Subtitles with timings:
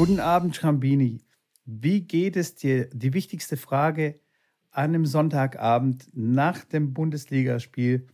[0.00, 1.20] Guten Abend, Schrambini.
[1.66, 2.88] Wie geht es dir?
[2.90, 4.18] Die wichtigste Frage
[4.70, 8.06] an einem Sonntagabend nach dem Bundesligaspiel.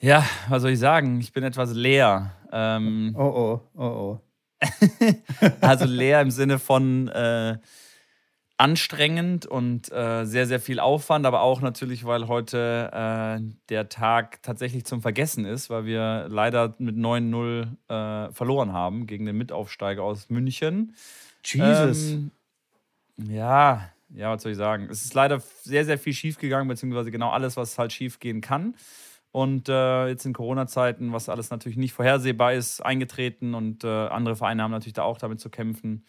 [0.00, 1.20] Ja, was soll ich sagen?
[1.20, 2.32] Ich bin etwas leer.
[2.50, 4.20] Ähm, oh oh, oh oh.
[5.60, 7.58] also leer im Sinne von äh,
[8.58, 14.42] anstrengend und äh, sehr, sehr viel Aufwand, aber auch natürlich, weil heute äh, der Tag
[14.42, 20.02] tatsächlich zum Vergessen ist, weil wir leider mit 9-0 äh, verloren haben gegen den Mitaufsteiger
[20.02, 20.94] aus München.
[21.44, 22.12] Jesus.
[22.12, 22.30] Ähm,
[23.18, 24.88] ja, ja, was soll ich sagen?
[24.90, 28.74] Es ist leider sehr, sehr viel schiefgegangen, beziehungsweise genau alles, was halt schief gehen kann.
[29.32, 34.34] Und äh, jetzt in Corona-Zeiten, was alles natürlich nicht vorhersehbar ist, eingetreten und äh, andere
[34.34, 36.06] Vereine haben natürlich da auch damit zu kämpfen.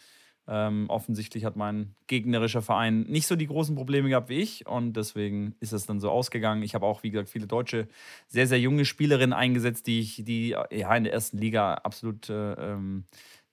[0.50, 4.94] Ähm, offensichtlich hat mein gegnerischer Verein nicht so die großen Probleme gehabt wie ich und
[4.94, 6.62] deswegen ist es dann so ausgegangen.
[6.62, 7.86] Ich habe auch, wie gesagt, viele deutsche,
[8.28, 12.52] sehr, sehr junge Spielerinnen eingesetzt, die ich, die ja in der ersten Liga absolut äh,
[12.54, 13.04] ähm,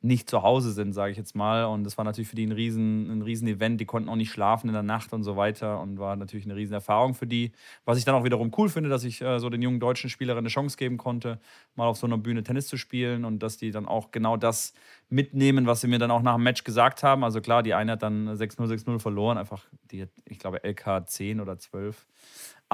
[0.06, 1.66] nicht zu Hause sind, sage ich jetzt mal.
[1.66, 3.81] Und das war natürlich für die ein riesen, ein riesen Event.
[3.81, 6.56] Die konnten auch nicht schlafen in der Nacht und so weiter und war natürlich eine
[6.56, 7.52] riesen Erfahrung für die.
[7.86, 10.45] Was ich dann auch wiederum cool finde, dass ich äh, so den jungen deutschen Spielerinnen
[10.45, 11.39] eine Chance geben konnte,
[11.75, 14.73] mal auf so einer Bühne Tennis zu spielen und dass die dann auch genau das
[15.09, 17.23] mitnehmen, was sie mir dann auch nach dem Match gesagt haben.
[17.23, 21.42] Also klar, die eine hat dann 6-0, 6-0 verloren, einfach die, ich glaube, LK 10
[21.42, 22.06] oder 12.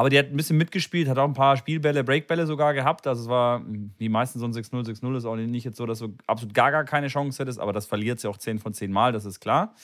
[0.02, 3.06] Aber die hat ein bisschen mitgespielt, hat auch ein paar Spielbälle, Breakbälle sogar gehabt.
[3.06, 3.62] Also es war,
[4.00, 6.72] wie meistens so ein 6-0, 6-0 ist auch nicht jetzt so, dass du absolut gar,
[6.72, 9.40] gar keine Chance hättest, aber das verliert sie auch 10 von 10 Mal, das ist
[9.40, 9.76] klar.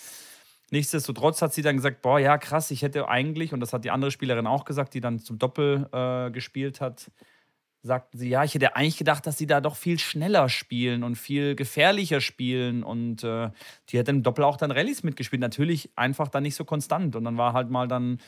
[0.72, 3.92] Nichtsdestotrotz hat sie dann gesagt, boah, ja krass, ich hätte eigentlich, und das hat die
[3.92, 7.12] andere Spielerin auch gesagt, die dann zum Doppel äh, gespielt hat,
[7.84, 11.16] sagten sie, ja, ich hätte eigentlich gedacht, dass sie da doch viel schneller spielen und
[11.16, 12.84] viel gefährlicher spielen.
[12.84, 13.52] Und äh,
[13.90, 15.42] die hat im Doppel auch dann Rallyes mitgespielt.
[15.42, 17.16] Natürlich einfach dann nicht so konstant.
[17.16, 18.20] Und dann war halt mal dann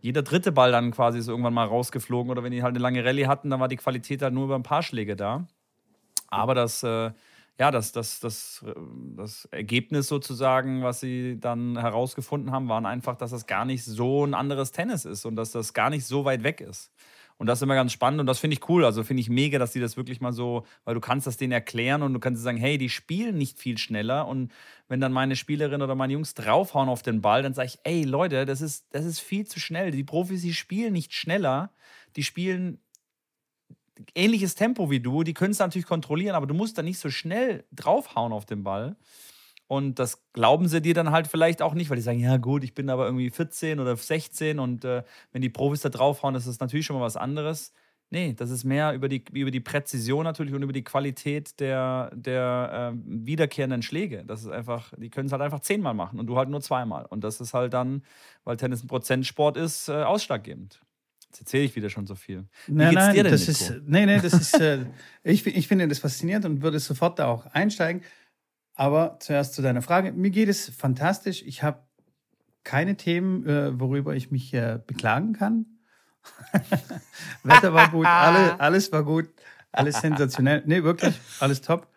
[0.00, 2.30] jeder dritte Ball dann quasi so irgendwann mal rausgeflogen.
[2.30, 4.56] Oder wenn die halt eine lange Rallye hatten, dann war die Qualität halt nur über
[4.56, 5.46] ein paar Schläge da.
[6.28, 7.10] Aber das, äh,
[7.58, 8.64] ja, das, das, das,
[9.16, 14.24] das Ergebnis sozusagen, was sie dann herausgefunden haben, waren einfach, dass das gar nicht so
[14.24, 16.90] ein anderes Tennis ist und dass das gar nicht so weit weg ist.
[17.40, 18.84] Und das ist immer ganz spannend und das finde ich cool.
[18.84, 21.54] Also finde ich mega, dass die das wirklich mal so, weil du kannst das denen
[21.54, 24.28] erklären und du kannst sagen, hey, die spielen nicht viel schneller.
[24.28, 24.52] Und
[24.88, 28.04] wenn dann meine Spielerin oder meine Jungs draufhauen auf den Ball, dann sage ich, ey
[28.04, 29.90] Leute, das ist, das ist viel zu schnell.
[29.90, 31.72] Die Profis, die spielen nicht schneller,
[32.14, 32.78] die spielen
[34.14, 37.08] ähnliches Tempo wie du, die können es natürlich kontrollieren, aber du musst da nicht so
[37.08, 38.96] schnell draufhauen auf den Ball.
[39.70, 42.64] Und das glauben sie dir dann halt vielleicht auch nicht, weil die sagen, ja gut,
[42.64, 46.48] ich bin aber irgendwie 14 oder 16 und äh, wenn die Profis da draufhauen, ist
[46.48, 47.72] das natürlich schon mal was anderes.
[48.10, 52.10] Nee, das ist mehr über die, über die Präzision natürlich und über die Qualität der,
[52.16, 54.24] der äh, wiederkehrenden Schläge.
[54.26, 57.06] Das ist einfach, die können es halt einfach zehnmal machen und du halt nur zweimal.
[57.06, 58.02] Und das ist halt dann,
[58.42, 60.80] weil Tennis ein Prozentsport ist, äh, ausschlaggebend.
[61.28, 62.48] Jetzt erzähle ich wieder schon so viel.
[62.66, 63.52] Wie nein, nein, dir denn, das Nico?
[63.52, 64.86] ist, nee, nee, das ist, äh,
[65.22, 68.02] ich, ich finde das faszinierend und würde sofort da auch einsteigen.
[68.80, 70.10] Aber zuerst zu deiner Frage.
[70.10, 71.42] Mir geht es fantastisch.
[71.42, 71.82] Ich habe
[72.64, 75.66] keine Themen, äh, worüber ich mich äh, beklagen kann.
[77.42, 79.28] Wetter war gut, alle, alles war gut,
[79.70, 80.62] alles sensationell.
[80.64, 81.88] Nee, wirklich, alles top.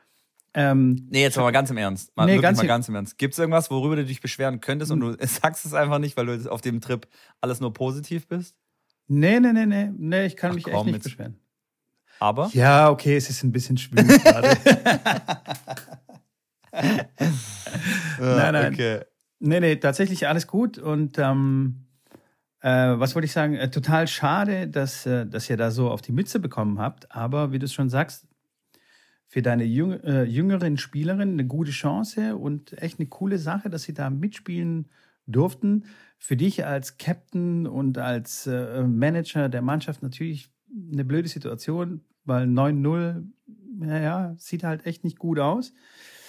[0.54, 2.18] Ähm, nee, jetzt mal ganz im Ernst.
[2.18, 3.18] Mal, nee, ganz mal ganz im Ernst.
[3.18, 6.26] Gibt es irgendwas, worüber du dich beschweren könntest und du sagst es einfach nicht, weil
[6.26, 7.08] du auf dem Trip
[7.40, 8.58] alles nur positiv bist?
[9.08, 9.90] Nee, nee, nee, nee.
[9.98, 11.04] Nee, ich kann Ach, mich komm, echt nicht jetzt.
[11.04, 11.40] beschweren.
[12.20, 12.50] Aber?
[12.54, 14.58] Ja, okay, es ist ein bisschen schwül gerade.
[18.20, 18.74] nein, nein.
[18.74, 19.02] Okay.
[19.40, 20.78] Nee, nee, tatsächlich alles gut.
[20.78, 21.86] Und ähm,
[22.62, 23.56] äh, was wollte ich sagen?
[23.56, 27.12] Äh, total schade, dass, äh, dass ihr da so auf die Mütze bekommen habt.
[27.12, 28.26] Aber wie du es schon sagst,
[29.28, 33.84] für deine jüng äh, jüngeren Spielerinnen eine gute Chance und echt eine coole Sache, dass
[33.84, 34.90] sie da mitspielen
[35.26, 35.86] durften.
[36.20, 40.50] Für dich als Captain und als äh, Manager der Mannschaft natürlich
[40.92, 43.26] eine blöde Situation, weil 9-0,
[43.78, 45.74] naja, sieht halt echt nicht gut aus.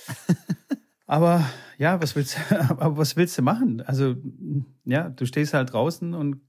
[1.06, 1.44] aber
[1.78, 3.80] ja, was willst, aber was willst du machen?
[3.82, 4.16] Also,
[4.84, 6.40] ja, du stehst halt draußen und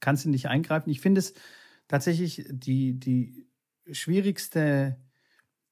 [0.00, 0.90] kannst nicht eingreifen.
[0.90, 1.34] Ich finde es
[1.88, 3.46] tatsächlich die, die
[3.90, 4.96] schwierigste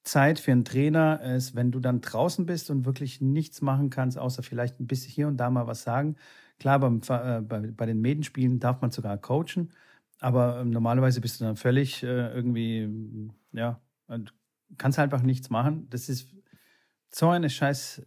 [0.04, 4.18] Zeit für einen Trainer ist, wenn du dann draußen bist und wirklich nichts machen kannst,
[4.18, 6.16] außer vielleicht ein bisschen hier und da mal was sagen.
[6.58, 9.72] Klar, beim, äh, bei, bei den Medenspielen darf man sogar coachen,
[10.20, 14.32] aber äh, normalerweise bist du dann völlig äh, irgendwie, ja, und
[14.78, 15.88] kannst einfach nichts machen.
[15.90, 16.28] Das ist
[17.16, 18.06] so eine scheiß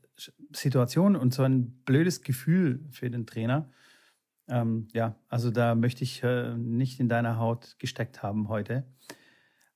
[0.53, 3.71] Situation und so ein blödes Gefühl für den Trainer.
[4.47, 8.85] Ähm, ja, also da möchte ich äh, nicht in deiner Haut gesteckt haben heute.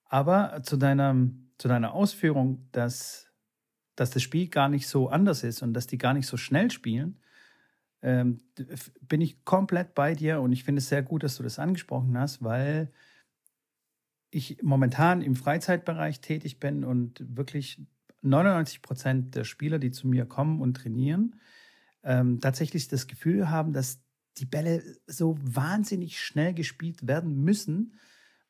[0.05, 1.15] Aber zu deiner,
[1.57, 3.31] zu deiner Ausführung, dass,
[3.95, 6.69] dass das Spiel gar nicht so anders ist und dass die gar nicht so schnell
[6.69, 7.19] spielen,
[8.03, 8.41] ähm,
[9.01, 12.15] bin ich komplett bei dir und ich finde es sehr gut, dass du das angesprochen
[12.19, 12.91] hast, weil
[14.29, 17.81] ich momentan im Freizeitbereich tätig bin und wirklich
[18.23, 21.39] 99 Prozent der Spieler, die zu mir kommen und trainieren,
[22.03, 24.01] ähm, tatsächlich das Gefühl haben, dass
[24.37, 27.93] die Bälle so wahnsinnig schnell gespielt werden müssen,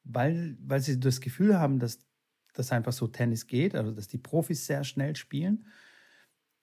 [0.03, 1.99] weil, weil sie das Gefühl haben, dass
[2.53, 5.65] das einfach so Tennis geht, also dass die Profis sehr schnell spielen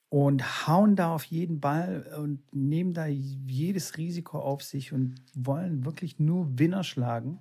[0.09, 5.85] und hauen da auf jeden Ball und nehmen da jedes Risiko auf sich und wollen
[5.85, 7.41] wirklich nur Winner schlagen,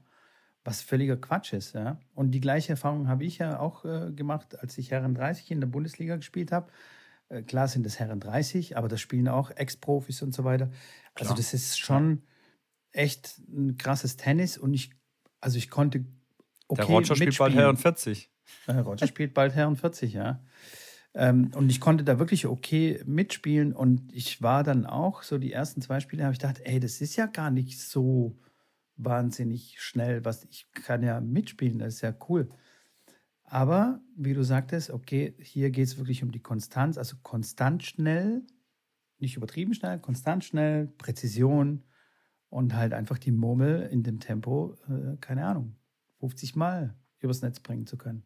[0.63, 1.73] was völliger Quatsch ist.
[1.73, 1.99] Ja?
[2.13, 5.61] Und die gleiche Erfahrung habe ich ja auch äh, gemacht, als ich Herren 30 in
[5.61, 6.71] der Bundesliga gespielt habe.
[7.29, 10.71] Äh, klar sind es Herren 30, aber das spielen auch Ex-Profis und so weiter.
[11.15, 12.23] Also das ist schon
[12.91, 14.91] echt ein krasses Tennis und ich,
[15.41, 16.05] also ich konnte
[16.67, 18.31] okay Der Roger spielt bald Herren 40.
[18.67, 20.43] Äh, Roger spielt bald Herren 40, ja.
[21.15, 25.51] Ähm, und ich konnte da wirklich okay mitspielen und ich war dann auch so die
[25.51, 28.37] ersten zwei Spiele, habe ich gedacht, ey, das ist ja gar nicht so
[28.99, 32.49] wahnsinnig schnell, was ich kann ja mitspielen, das ist ja cool.
[33.43, 38.43] Aber wie du sagtest, okay, hier geht es wirklich um die Konstanz, also konstant schnell,
[39.17, 41.83] nicht übertrieben schnell, konstant schnell, Präzision
[42.49, 45.75] und halt einfach die Murmel in dem Tempo, äh, keine Ahnung,
[46.19, 48.23] 50 Mal übers Netz bringen zu können.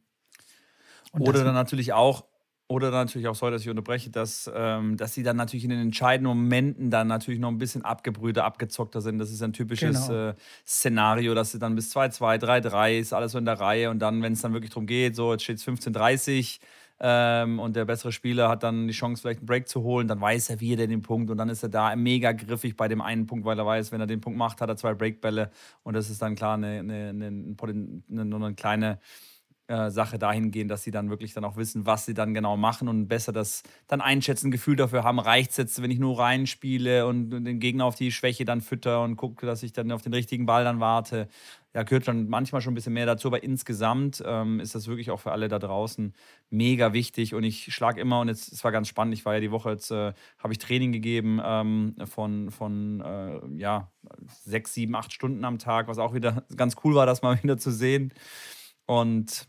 [1.11, 2.25] Und Oder dann natürlich auch
[2.67, 5.79] oder natürlich auch, sorry, dass ich unterbreche, dass, ähm, dass sie dann natürlich in den
[5.79, 9.19] entscheidenden Momenten dann natürlich noch ein bisschen abgebrühter, abgezockter sind.
[9.19, 10.29] Das ist ein typisches genau.
[10.29, 13.99] äh, Szenario, dass sie dann bis 2-2, 3-3 ist alles so in der Reihe und
[13.99, 16.59] dann, wenn es dann wirklich darum geht, so jetzt steht es 15-30
[16.99, 20.21] ähm, und der bessere Spieler hat dann die Chance, vielleicht einen Break zu holen, dann
[20.21, 23.01] weiß er, wie er den Punkt und dann ist er da mega griffig bei dem
[23.01, 25.51] einen Punkt, weil er weiß, wenn er den Punkt macht, hat er zwei Breakbälle
[25.83, 27.55] und das ist dann klar eine, eine, eine,
[28.09, 28.99] eine, eine kleine
[29.73, 32.87] äh, Sache dahingehend, dass sie dann wirklich dann auch wissen, was sie dann genau machen
[32.87, 37.07] und besser das dann einschätzen, Gefühl dafür haben, reicht es jetzt, wenn ich nur reinspiele
[37.07, 40.13] und den Gegner auf die Schwäche dann fütter und gucke, dass ich dann auf den
[40.13, 41.27] richtigen Ball dann warte.
[41.73, 45.09] Ja, gehört dann manchmal schon ein bisschen mehr dazu, aber insgesamt ähm, ist das wirklich
[45.09, 46.13] auch für alle da draußen
[46.51, 49.39] mega wichtig und ich schlage immer, und jetzt, es war ganz spannend, ich war ja
[49.39, 53.91] die Woche jetzt, äh, habe ich Training gegeben ähm, von, von äh, ja,
[54.27, 57.57] sechs, sieben, acht Stunden am Tag, was auch wieder ganz cool war, das mal wieder
[57.57, 58.13] zu sehen.
[58.85, 59.47] Und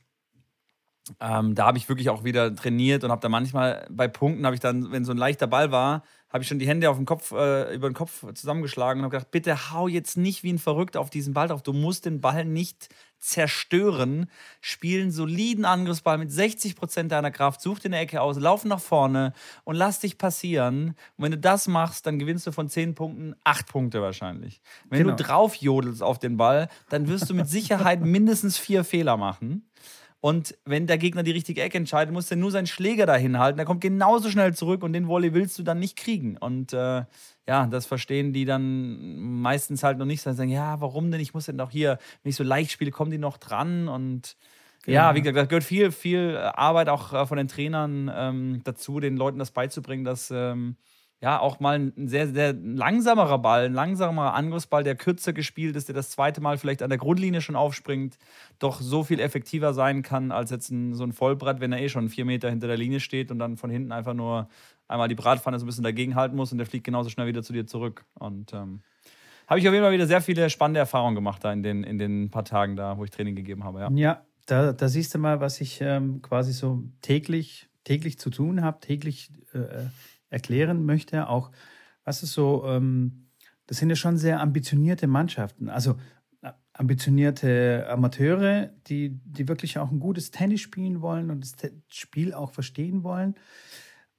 [1.20, 4.54] ähm, da habe ich wirklich auch wieder trainiert und habe da manchmal bei Punkten, habe
[4.54, 7.06] ich dann, wenn so ein leichter Ball war, habe ich schon die Hände auf den
[7.06, 10.58] Kopf, äh, über den Kopf zusammengeschlagen und habe gedacht, bitte hau jetzt nicht wie ein
[10.58, 11.62] Verrückter auf diesen Ball drauf.
[11.62, 12.88] Du musst den Ball nicht
[13.20, 14.28] zerstören.
[14.60, 18.64] Spiel einen soliden Angriffsball mit 60 Prozent deiner Kraft, such dir eine Ecke aus, lauf
[18.64, 19.32] nach vorne
[19.64, 20.96] und lass dich passieren.
[21.16, 24.60] Und wenn du das machst, dann gewinnst du von 10 Punkten 8 Punkte wahrscheinlich.
[24.90, 25.16] Wenn genau.
[25.16, 29.68] du drauf jodelst auf den Ball, dann wirst du mit Sicherheit mindestens vier Fehler machen.
[30.24, 33.58] Und wenn der Gegner die richtige Ecke entscheidet, muss er nur seinen Schläger dahin halten.
[33.58, 36.38] Der kommt genauso schnell zurück und den Volley willst du dann nicht kriegen.
[36.38, 37.04] Und äh,
[37.46, 40.24] ja, das verstehen die dann meistens halt noch nicht.
[40.24, 41.20] Dann sagen, ja, warum denn?
[41.20, 43.86] Ich muss denn doch hier, wenn ich so leicht spiele, kommen die noch dran.
[43.86, 44.38] Und
[44.84, 44.94] genau.
[44.94, 49.00] ja, wie gesagt, da gehört viel, viel Arbeit auch äh, von den Trainern ähm, dazu,
[49.00, 50.30] den Leuten das beizubringen, dass.
[50.30, 50.76] Ähm,
[51.20, 55.88] ja, auch mal ein sehr, sehr langsamerer Ball, ein langsamerer Angriffsball, der kürzer gespielt ist,
[55.88, 58.18] der das zweite Mal vielleicht an der Grundlinie schon aufspringt,
[58.58, 61.88] doch so viel effektiver sein kann als jetzt ein, so ein Vollbrett, wenn er eh
[61.88, 64.48] schon vier Meter hinter der Linie steht und dann von hinten einfach nur
[64.86, 67.42] einmal die Bratpfanne so ein bisschen dagegen halten muss und der fliegt genauso schnell wieder
[67.42, 68.04] zu dir zurück.
[68.18, 68.82] Und ähm,
[69.46, 71.98] habe ich auf jeden Fall wieder sehr viele spannende Erfahrungen gemacht da in den, in
[71.98, 73.80] den paar Tagen da, wo ich Training gegeben habe.
[73.80, 78.30] Ja, ja da, da siehst du mal, was ich ähm, quasi so täglich, täglich zu
[78.30, 79.86] tun habe, täglich äh,
[80.34, 81.28] erklären möchte.
[81.28, 81.50] Auch,
[82.04, 83.28] was ist so, ähm,
[83.66, 85.70] das sind ja schon sehr ambitionierte Mannschaften.
[85.70, 85.96] Also
[86.42, 92.34] äh, ambitionierte Amateure, die, die wirklich auch ein gutes Tennis spielen wollen und das Spiel
[92.34, 93.34] auch verstehen wollen.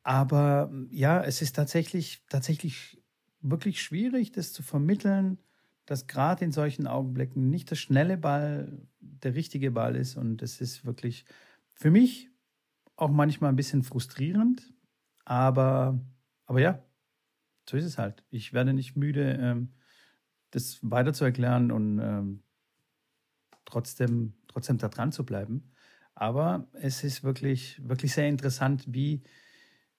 [0.02, 3.02] Aber ja, es ist tatsächlich, tatsächlich
[3.42, 5.40] wirklich schwierig, das zu vermitteln,
[5.86, 10.16] dass gerade in solchen Augenblicken nicht der schnelle Ball der richtige Ball ist.
[10.16, 11.26] Und es ist wirklich
[11.74, 12.30] für mich
[12.96, 14.75] auch manchmal ein bisschen frustrierend,
[15.26, 16.00] aber,
[16.46, 16.84] aber ja,
[17.70, 18.24] so ist es halt.
[18.30, 19.74] Ich werde nicht müde, ähm,
[20.52, 22.44] das weiter zu erklären und ähm,
[23.66, 25.72] trotzdem, trotzdem da dran zu bleiben.
[26.14, 29.24] Aber es ist wirklich, wirklich sehr interessant, wie,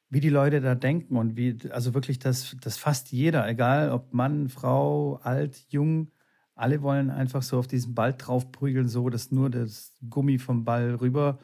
[0.09, 4.15] wie die Leute da denken und wie, also wirklich, dass, dass fast jeder, egal ob
[4.15, 6.13] Mann, Frau, alt, jung,
[6.55, 10.95] alle wollen einfach so auf diesen Ball draufprügeln, so dass nur das Gummi vom Ball
[10.95, 11.39] rüber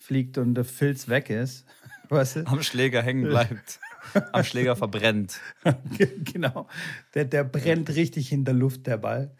[0.00, 1.64] fliegt und der Filz weg ist.
[2.08, 2.46] Weißt du?
[2.46, 3.78] Am Schläger hängen bleibt.
[4.32, 5.40] Am Schläger verbrennt.
[6.24, 6.66] genau.
[7.14, 9.36] Der, der brennt richtig in der Luft, der Ball.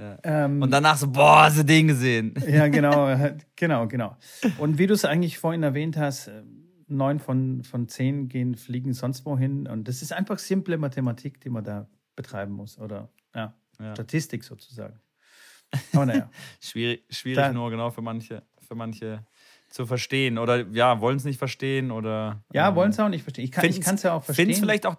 [0.00, 0.18] Ja.
[0.24, 2.34] Ähm, und danach so, boah, hast du den gesehen?
[2.46, 3.16] Ja, genau,
[3.54, 4.16] genau, genau.
[4.58, 6.42] Und wie du es eigentlich vorhin erwähnt hast, äh,
[6.88, 9.66] neun von, von zehn gehen, fliegen sonst wohin.
[9.66, 12.78] Und das ist einfach simple Mathematik, die man da betreiben muss.
[12.78, 13.94] Oder ja, ja.
[13.94, 14.98] Statistik sozusagen.
[15.92, 16.30] Aber naja.
[16.60, 19.26] schwierig schwierig da, nur, genau, für manche, für manche
[19.68, 20.38] zu verstehen.
[20.38, 22.42] Oder ja, wollen es nicht verstehen oder.
[22.52, 23.44] Ja, ähm, wollen es auch nicht verstehen.
[23.44, 24.46] Ich kann es ja auch verstehen.
[24.46, 24.96] Finden es vielleicht auch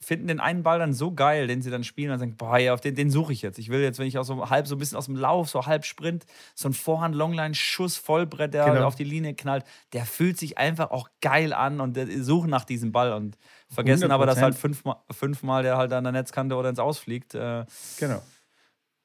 [0.00, 2.72] finden den einen Ball dann so geil, den sie dann spielen und sagen, boah, ja,
[2.72, 3.58] auf den, den suche ich jetzt.
[3.58, 5.66] Ich will jetzt, wenn ich auch so halb so ein bisschen aus dem Lauf, so
[5.66, 8.86] halb Sprint, so ein Vorhand Longline Schuss Vollbrett, der genau.
[8.86, 12.92] auf die Linie knallt, der fühlt sich einfach auch geil an und suchen nach diesem
[12.92, 13.36] Ball und
[13.68, 14.14] vergessen 100%.
[14.14, 17.34] aber, dass halt fünfmal, fünfmal der halt an der Netzkante oder ins Ausfliegt.
[17.34, 17.64] Äh,
[17.98, 18.22] genau.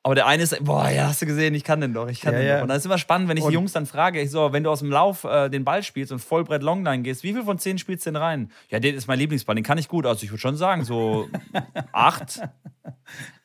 [0.05, 2.33] Aber der eine ist, boah, ja, hast du gesehen, ich kann den doch, ich kann
[2.33, 2.55] ja, den ja.
[2.55, 2.63] doch.
[2.63, 4.61] Und dann ist immer spannend, wenn ich und die Jungs dann frage, ich so, wenn
[4.61, 7.57] du aus dem Lauf äh, den Ball spielst und Vollbrett Longline gehst, wie viel von
[7.57, 8.51] zehn spielst du denn rein?
[8.69, 10.05] Ja, der ist mein Lieblingsball, den kann ich gut.
[10.05, 11.29] Also ich würde schon sagen, so
[11.93, 12.41] acht.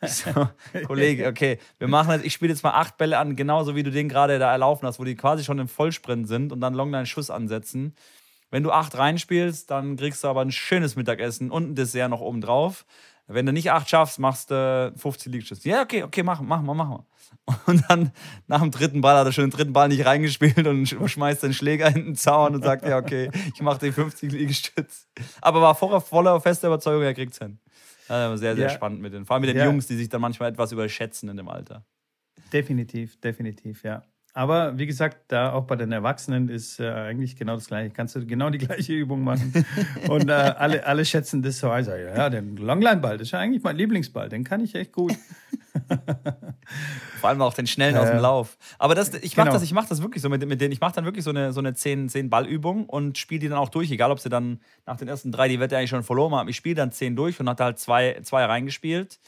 [0.04, 0.48] So,
[0.86, 3.92] Kollege, okay, wir machen jetzt, ich spiele jetzt mal acht Bälle an, genauso wie du
[3.92, 7.30] den gerade da erlaufen hast, wo die quasi schon im Vollsprint sind und dann Longline-Schuss
[7.30, 7.94] ansetzen.
[8.50, 12.20] Wenn du acht reinspielst, dann kriegst du aber ein schönes Mittagessen und ein Dessert noch
[12.20, 12.84] oben drauf.
[13.30, 15.68] Wenn du nicht acht schaffst, machst du 50 Liegestütze.
[15.68, 17.06] Ja, okay, okay, mach, mach mal, mach mal.
[17.66, 18.11] Und dann
[18.47, 21.52] nach dem dritten Ball hat er schon den dritten Ball nicht reingespielt und schmeißt den
[21.52, 25.06] Schläger in den Zaun und sagt, ja, okay, ich mache den 50 Liegestütze.
[25.42, 27.58] Aber war vorher voller fester Überzeugung, er kriegt es hin.
[28.08, 28.75] Also sehr, sehr ja.
[28.75, 29.66] spannend mit den, vor allem mit den ja.
[29.66, 31.85] Jungs, die sich dann manchmal etwas überschätzen in dem Alter.
[32.52, 34.02] Definitiv, definitiv, ja.
[34.38, 37.90] Aber wie gesagt, da auch bei den Erwachsenen ist äh, eigentlich genau das Gleiche.
[37.90, 39.52] Kannst du genau die gleiche Übung machen.
[40.09, 41.68] Und äh, alle, alle schätzen das so.
[41.71, 44.28] Also, ja, den Longline-Ball, das ist ja eigentlich mein Lieblingsball.
[44.28, 45.12] Den kann ich echt gut.
[47.21, 48.57] Vor allem auch den schnellen äh, aus dem Lauf.
[48.78, 49.54] Aber das, ich mache genau.
[49.54, 50.71] das, ich mache das wirklich so mit, mit denen.
[50.71, 53.59] Ich mache dann wirklich so eine, so eine 10, 10 Ballübung und spiele die dann
[53.59, 53.90] auch durch.
[53.90, 56.49] Egal, ob sie dann nach den ersten drei die Wette eigentlich schon verloren haben.
[56.49, 59.18] Ich spiele dann 10 durch und hatte halt zwei, zwei reingespielt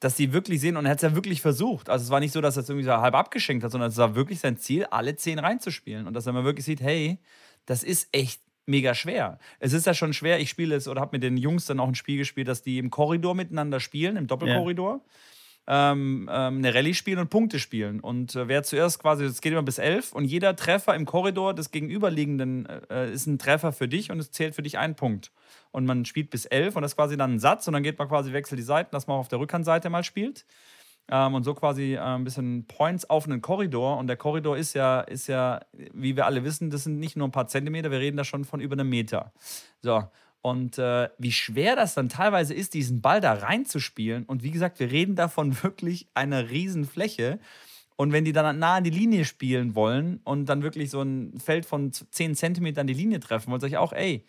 [0.00, 1.88] dass die wirklich sehen und er hat es ja wirklich versucht.
[1.88, 3.96] Also es war nicht so, dass er es irgendwie so halb abgeschenkt hat, sondern es
[3.96, 7.18] war wirklich sein Ziel, alle zehn reinzuspielen und dass er mal wirklich sieht, hey,
[7.64, 9.38] das ist echt mega schwer.
[9.58, 11.88] Es ist ja schon schwer, ich spiele es oder habe mit den Jungs dann auch
[11.88, 15.00] ein Spiel gespielt, dass die im Korridor miteinander spielen, im Doppelkorridor.
[15.04, 15.12] Ja
[15.66, 18.00] ähm, ähm, eine Rallye spielen und Punkte spielen.
[18.00, 21.54] Und äh, wer zuerst quasi, es geht immer bis elf und jeder Treffer im Korridor
[21.54, 25.32] des Gegenüberliegenden äh, ist ein Treffer für dich und es zählt für dich ein Punkt.
[25.72, 27.98] Und man spielt bis elf und das ist quasi dann ein Satz und dann geht
[27.98, 30.46] man quasi, wechselt die Seiten, dass man auf der Rückhandseite mal spielt.
[31.08, 33.98] Ähm, und so quasi äh, ein bisschen Points auf einen Korridor.
[33.98, 37.28] Und der Korridor ist ja, ist ja, wie wir alle wissen, das sind nicht nur
[37.28, 39.32] ein paar Zentimeter, wir reden da schon von über einem Meter.
[39.82, 40.04] So.
[40.46, 44.22] Und äh, wie schwer das dann teilweise ist, diesen Ball da reinzuspielen.
[44.26, 47.40] Und wie gesagt, wir reden davon wirklich einer riesen Fläche.
[47.96, 51.36] Und wenn die dann nah an die Linie spielen wollen und dann wirklich so ein
[51.40, 54.24] Feld von 10 Zentimetern an die Linie treffen wollen, sage ich auch, ey,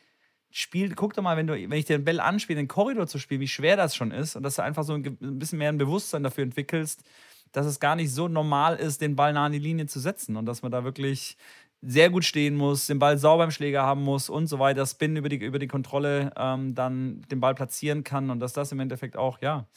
[0.50, 3.20] spiel, guck doch mal, wenn, du, wenn ich dir den Ball anspiele, den Korridor zu
[3.20, 5.70] spielen, wie schwer das schon ist und dass du einfach so ein, ein bisschen mehr
[5.70, 7.04] ein Bewusstsein dafür entwickelst,
[7.52, 10.36] dass es gar nicht so normal ist, den Ball nah an die Linie zu setzen
[10.36, 11.38] und dass man da wirklich
[11.82, 15.16] sehr gut stehen muss, den Ball sauber im Schläger haben muss und so weiter, Spin
[15.16, 18.80] über die, über die Kontrolle ähm, dann den Ball platzieren kann und dass das im
[18.80, 19.68] Endeffekt auch, ja,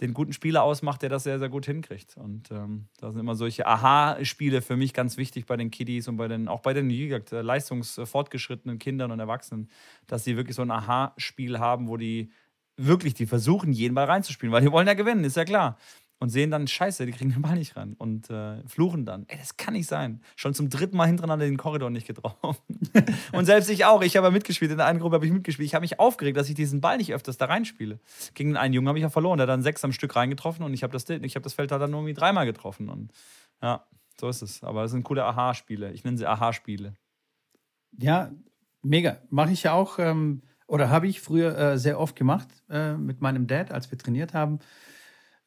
[0.00, 2.16] den guten Spieler ausmacht, der das sehr, sehr gut hinkriegt.
[2.16, 6.16] Und ähm, da sind immer solche Aha-Spiele für mich ganz wichtig bei den Kiddies und
[6.16, 9.70] bei den, auch bei den, wie gesagt, leistungsfortgeschrittenen Kindern und Erwachsenen,
[10.08, 12.32] dass sie wirklich so ein Aha-Spiel haben, wo die
[12.76, 15.78] wirklich, die versuchen, jeden Ball reinzuspielen, weil die wollen ja gewinnen, ist ja klar
[16.24, 19.26] und sehen dann, scheiße, die kriegen den Ball nicht ran und äh, fluchen dann.
[19.28, 20.22] Ey, das kann nicht sein.
[20.36, 22.56] Schon zum dritten Mal hintereinander den Korridor nicht getroffen.
[23.32, 24.00] und selbst ich auch.
[24.00, 25.66] Ich habe ja mitgespielt, in der einen Gruppe habe ich mitgespielt.
[25.66, 28.00] Ich habe mich aufgeregt, dass ich diesen Ball nicht öfters da reinspiele.
[28.32, 30.72] Gegen einen Jungen habe ich ja verloren, der hat dann sechs am Stück reingetroffen und
[30.72, 32.88] ich habe das, hab das Feld halt dann nur irgendwie dreimal getroffen.
[32.88, 33.12] Und
[33.60, 33.84] ja,
[34.18, 34.64] so ist es.
[34.64, 35.92] Aber es sind coole Aha-Spiele.
[35.92, 36.94] Ich nenne sie Aha-Spiele.
[37.98, 38.30] Ja,
[38.80, 39.18] mega.
[39.28, 43.20] Mache ich ja auch, ähm, oder habe ich früher äh, sehr oft gemacht äh, mit
[43.20, 44.60] meinem Dad, als wir trainiert haben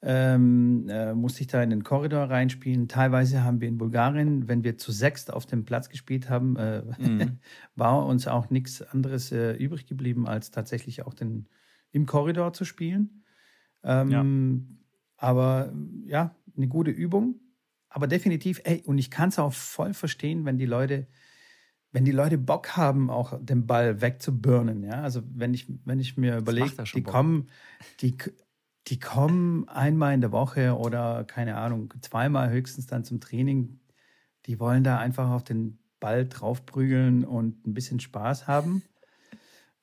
[0.01, 2.87] ähm, äh, musste ich da in den Korridor reinspielen.
[2.87, 6.83] Teilweise haben wir in Bulgarien, wenn wir zu sechst auf dem Platz gespielt haben, äh,
[6.99, 7.39] mhm.
[7.75, 11.47] war uns auch nichts anderes äh, übrig geblieben, als tatsächlich auch den,
[11.91, 13.23] im Korridor zu spielen.
[13.83, 14.25] Ähm, ja.
[15.17, 15.73] Aber
[16.05, 17.39] ja, eine gute Übung.
[17.89, 21.07] Aber definitiv, ey, und ich kann es auch voll verstehen, wenn die Leute,
[21.91, 24.83] wenn die Leute Bock haben, auch den Ball wegzuburnen.
[24.83, 27.13] Ja, also wenn ich, wenn ich mir überlege, die Bock.
[27.13, 27.49] kommen,
[28.01, 28.15] die,
[28.87, 33.79] die kommen einmal in der Woche oder keine Ahnung, zweimal höchstens dann zum Training.
[34.45, 38.83] Die wollen da einfach auf den Ball draufprügeln und ein bisschen Spaß haben.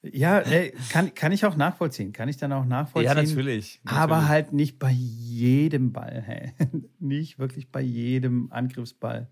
[0.03, 2.13] Ja, ey, kann, kann ich auch nachvollziehen.
[2.13, 3.09] Kann ich dann auch nachvollziehen.
[3.09, 3.37] Ja, natürlich.
[3.37, 3.81] natürlich.
[3.85, 6.23] Aber halt nicht bei jedem Ball.
[6.25, 6.53] Hey.
[6.99, 9.31] nicht wirklich bei jedem Angriffsball.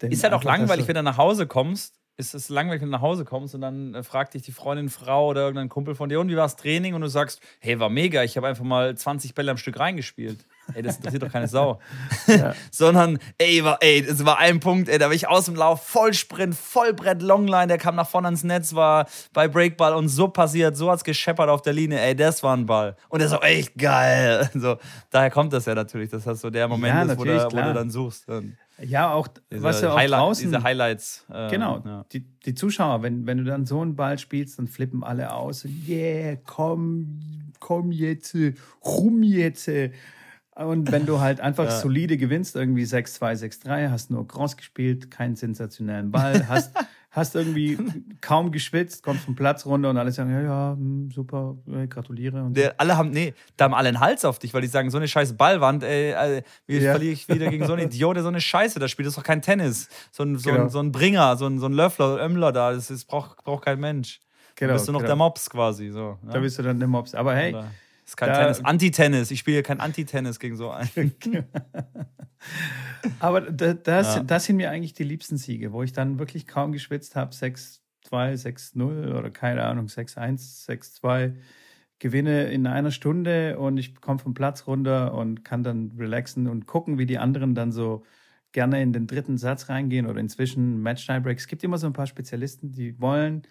[0.00, 2.96] Denn ist halt auch langweilig, wenn du nach Hause kommst ist es langweilig, wenn du
[2.96, 6.08] nach Hause kommst und dann äh, fragt dich die Freundin, Frau oder irgendein Kumpel von
[6.08, 6.94] dir, und wie war das Training?
[6.94, 10.46] Und du sagst, hey, war mega, ich habe einfach mal 20 Bälle am Stück reingespielt.
[10.74, 11.80] Ey, das interessiert doch keine Sau.
[12.26, 12.54] Ja.
[12.70, 15.86] Sondern, ey, war, ey, es war ein Punkt, ey, da war ich aus dem Lauf,
[15.86, 20.76] Vollsprint, Vollbrett, Longline, der kam nach vorne ans Netz, war bei Breakball und so passiert,
[20.76, 22.96] so hat's gescheppert auf der Linie, ey, das war ein Ball.
[23.08, 24.50] Und der ist auch echt geil.
[24.56, 24.78] So,
[25.10, 27.48] daher kommt das ja natürlich, dass das so der Moment ja, ist, wo du, wo
[27.48, 28.28] du, dann suchst.
[28.28, 30.44] Und Ja, auch diese was ja auch Highlight, draußen.
[30.50, 31.24] Diese Highlights.
[31.32, 32.04] äh, Genau, Ja.
[32.12, 35.64] die, die Zuschauer, wenn, wenn du dann so einen Ball spielst, dann flippen alle aus.
[35.86, 38.36] Yeah, komm, komm jetzt,
[38.84, 39.68] rum jetzt.
[40.54, 41.70] Und wenn du halt einfach Ja.
[41.70, 46.72] solide gewinnst, irgendwie 6-2, 6-3, hast nur Cross gespielt, keinen sensationellen Ball, hast,
[47.16, 47.78] hast irgendwie
[48.20, 51.56] kaum geschwitzt, kommst vom Platz runter und alle sagen, ja, ja, hm, super,
[51.88, 52.42] gratuliere.
[52.44, 52.56] Und.
[52.56, 54.98] Der, alle haben, nee, da haben alle einen Hals auf dich, weil die sagen, so
[54.98, 56.92] eine scheiß Ballwand, ey, äh, wie Ja.
[56.92, 59.18] verliere ich wieder gegen so einen Idiot, der so eine Scheiße da spielt, das ist
[59.18, 59.88] doch kein Tennis.
[60.12, 60.64] So ein, so Genau.
[60.64, 63.64] ein, so ein Bringer, so ein, so ein Löffler, Ömmler da, das, ist, braucht, braucht
[63.64, 64.20] kein Mensch.
[64.54, 65.08] Genau, da bist du noch genau.
[65.08, 65.90] der Mops quasi.
[65.90, 67.14] So, Da bist du dann der Mops.
[67.14, 67.66] Aber hey, Oder-
[68.06, 68.64] Das ist kein da- Tennis.
[68.64, 69.30] Anti-Tennis.
[69.32, 70.90] Ich spiele kein Anti-Tennis gegen so einen.
[73.20, 74.22] Aber da, das, Ja.
[74.22, 77.32] das sind mir eigentlich die liebsten Siege, wo ich dann wirklich kaum geschwitzt habe.
[77.34, 81.34] 6-2, 6-0 oder keine Ahnung, 6-1, 6-2.
[81.98, 86.66] Gewinne in einer Stunde und ich komme vom Platz runter und kann dann relaxen und
[86.66, 88.04] gucken, wie die anderen dann so
[88.52, 91.38] gerne in den dritten Satz reingehen oder inzwischen Match-Tiebreak.
[91.38, 93.42] Es gibt immer so ein paar Spezialisten, die wollen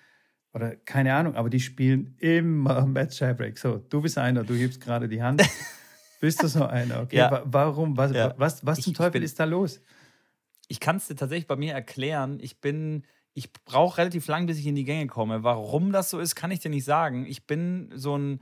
[0.55, 3.57] oder keine Ahnung, aber die spielen immer Match-Tiebreak.
[3.59, 5.41] So, du bist einer, du hebst gerade die Hand.
[6.21, 7.01] Bist du so einer?
[7.03, 7.29] Okay, Ja.
[7.29, 7.97] wa- warum?
[7.97, 8.33] Was, Ja.
[8.37, 9.81] was, was zum Ich- ich Teufel bin- ist da los?
[10.69, 12.39] Ich kann es dir tatsächlich bei mir erklären.
[12.41, 15.43] Ich bin, ich brauche relativ lang, bis ich in die Gänge komme.
[15.43, 17.25] Warum das so ist, kann ich dir nicht sagen.
[17.27, 18.41] Ich bin so ein,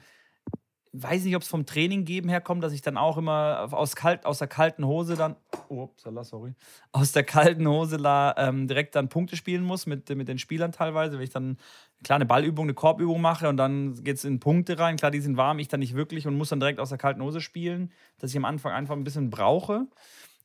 [0.94, 4.26] weiß nicht, ob es vom Training geben herkommt, dass ich dann auch immer aus, kalt,
[4.28, 5.36] aus der kalten Hose dann,
[5.68, 6.54] upsala, sorry,
[6.92, 10.72] aus der kalten Hose da ähm, direkt dann Punkte spielen muss mit, mit den Spielern
[10.72, 11.58] teilweise, wenn ich dann
[12.04, 14.98] klar eine Ballübung, eine Korbübung mache und dann geht es in Punkte rein.
[14.98, 17.24] Klar, die sind warm, ich dann nicht wirklich und muss dann direkt aus der kalten
[17.24, 19.88] Hose spielen, dass ich am Anfang einfach ein bisschen brauche.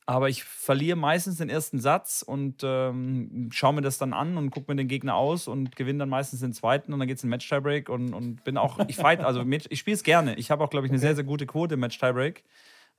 [0.09, 4.49] Aber ich verliere meistens den ersten Satz und ähm, schaue mir das dann an und
[4.49, 7.23] gucke mir den Gegner aus und gewinne dann meistens den zweiten und dann geht es
[7.23, 10.33] in Match-Tiebreak und, und bin auch, ich fight, also ich spiele es gerne.
[10.33, 12.43] Ich habe auch, glaube ich, eine sehr, sehr gute Quote im Match-Tiebreak.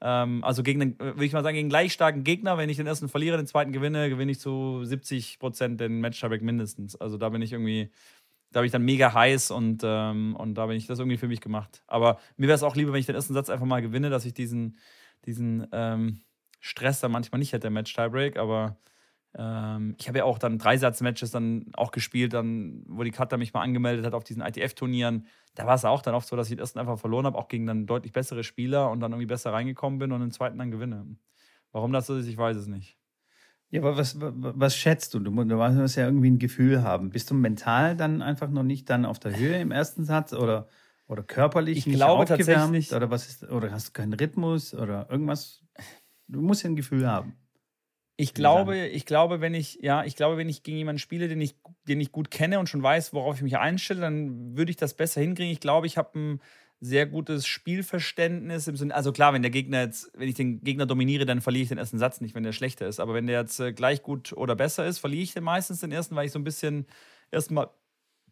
[0.00, 2.86] Ähm, also gegen den, würde ich mal sagen, gegen gleich starken Gegner, wenn ich den
[2.86, 6.94] ersten verliere, den zweiten gewinne, gewinne ich zu 70 Prozent den Match-Tiebreak mindestens.
[6.94, 7.90] Also da bin ich irgendwie,
[8.52, 11.26] da bin ich dann mega heiß und, ähm, und da bin ich das irgendwie für
[11.26, 11.82] mich gemacht.
[11.88, 14.24] Aber mir wäre es auch lieber, wenn ich den ersten Satz einfach mal gewinne, dass
[14.24, 14.78] ich diesen,
[15.26, 16.20] diesen ähm,
[16.60, 18.76] Stress dann manchmal nicht hätte im Match-Tiebreak, aber
[19.36, 23.52] ähm, ich habe ja auch dann Dreisatz-Matches dann auch gespielt, dann, wo die Cutter mich
[23.52, 25.26] mal angemeldet hat auf diesen ITF-Turnieren.
[25.54, 27.48] Da war es auch dann oft so, dass ich den ersten einfach verloren habe, auch
[27.48, 30.70] gegen dann deutlich bessere Spieler und dann irgendwie besser reingekommen bin und den zweiten dann
[30.70, 31.06] gewinne.
[31.72, 32.98] Warum das so ist, ich weiß es nicht.
[33.70, 35.20] Ja, aber was, was, was schätzt du?
[35.20, 37.10] Du mu- du musst ja irgendwie ein Gefühl haben.
[37.10, 40.66] Bist du mental dann einfach noch nicht dann auf der Höhe im ersten Satz oder,
[41.06, 42.72] oder körperlich Ich nicht glaube aufgewärmt?
[42.74, 45.62] tatsächlich- Oder was ist, oder hast du keinen Rhythmus oder irgendwas?
[46.30, 47.36] Du musst ja ein Gefühl haben.
[48.16, 51.40] Ich glaube, ich glaube, wenn ich, ja, ich glaube, wenn ich gegen jemanden spiele, den
[51.40, 51.54] ich,
[51.88, 54.92] den ich gut kenne und schon weiß, worauf ich mich einstelle, dann würde ich das
[54.94, 55.50] besser hinkriegen.
[55.50, 56.40] Ich glaube, ich habe ein
[56.80, 60.84] sehr gutes Spielverständnis im Sinne, also klar, wenn der Gegner jetzt, wenn ich den Gegner
[60.84, 63.00] dominiere, dann verliere ich den ersten Satz nicht, wenn der schlechter ist.
[63.00, 65.92] Aber wenn der jetzt äh, gleich gut oder besser ist, verliere ich den meistens den
[65.92, 66.86] ersten, weil ich so ein bisschen
[67.30, 67.70] erstmal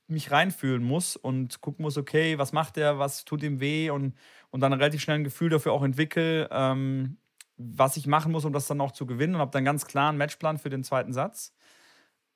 [0.07, 4.15] mich reinfühlen muss und gucken muss, okay, was macht der, was tut ihm weh und,
[4.51, 7.19] und dann relativ schnell ein Gefühl dafür auch entwickle, ähm,
[7.59, 10.09] was ich machen muss, um das dann auch zu gewinnen und habe dann ganz klar
[10.09, 11.53] einen Matchplan für den zweiten Satz.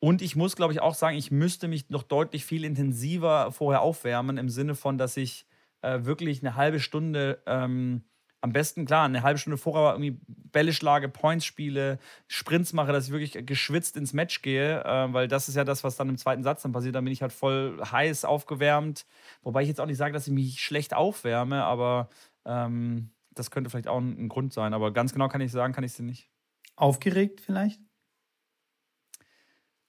[0.00, 3.82] Und ich muss, glaube ich, auch sagen, ich müsste mich noch deutlich viel intensiver vorher
[3.82, 5.46] aufwärmen, im Sinne von, dass ich
[5.82, 8.02] äh, wirklich eine halbe Stunde, ähm,
[8.40, 13.06] am besten klar, eine halbe Stunde vorher irgendwie Bälle schlage, Points spiele, Sprints mache, dass
[13.06, 16.18] ich wirklich geschwitzt ins Match gehe, äh, weil das ist ja das, was dann im
[16.18, 16.96] zweiten Satz dann passiert.
[16.96, 19.06] Dann bin ich halt voll heiß aufgewärmt.
[19.42, 22.08] Wobei ich jetzt auch nicht sage, dass ich mich schlecht aufwärme, aber
[22.44, 24.74] ähm, das könnte vielleicht auch ein, ein Grund sein.
[24.74, 26.30] Aber ganz genau kann ich sagen, kann ich sie nicht.
[26.76, 27.80] Aufgeregt vielleicht?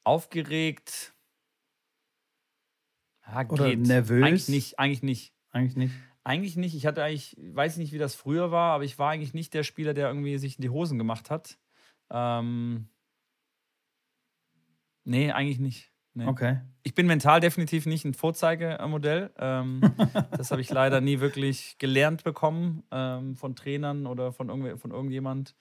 [0.04, 1.14] Aufgeregt.
[3.26, 3.80] Ja, Oder geht.
[3.80, 4.24] nervös?
[4.24, 5.34] Eigentlich nicht, eigentlich nicht.
[5.52, 5.94] Eigentlich nicht.
[6.26, 6.76] Eigentlich nicht.
[6.76, 9.64] Ich hatte eigentlich, weiß nicht, wie das früher war, aber ich war eigentlich nicht der
[9.64, 11.58] Spieler, der irgendwie sich in die Hosen gemacht hat.
[12.10, 12.90] Ähm,
[15.04, 15.93] nee, eigentlich nicht.
[16.16, 16.28] Nee.
[16.28, 16.62] Okay.
[16.84, 19.32] Ich bin mental definitiv nicht ein Vorzeigemodell.
[19.38, 19.82] Ähm,
[20.38, 24.92] das habe ich leider nie wirklich gelernt bekommen ähm, von Trainern oder von, irgendw von
[24.92, 25.56] irgendjemand.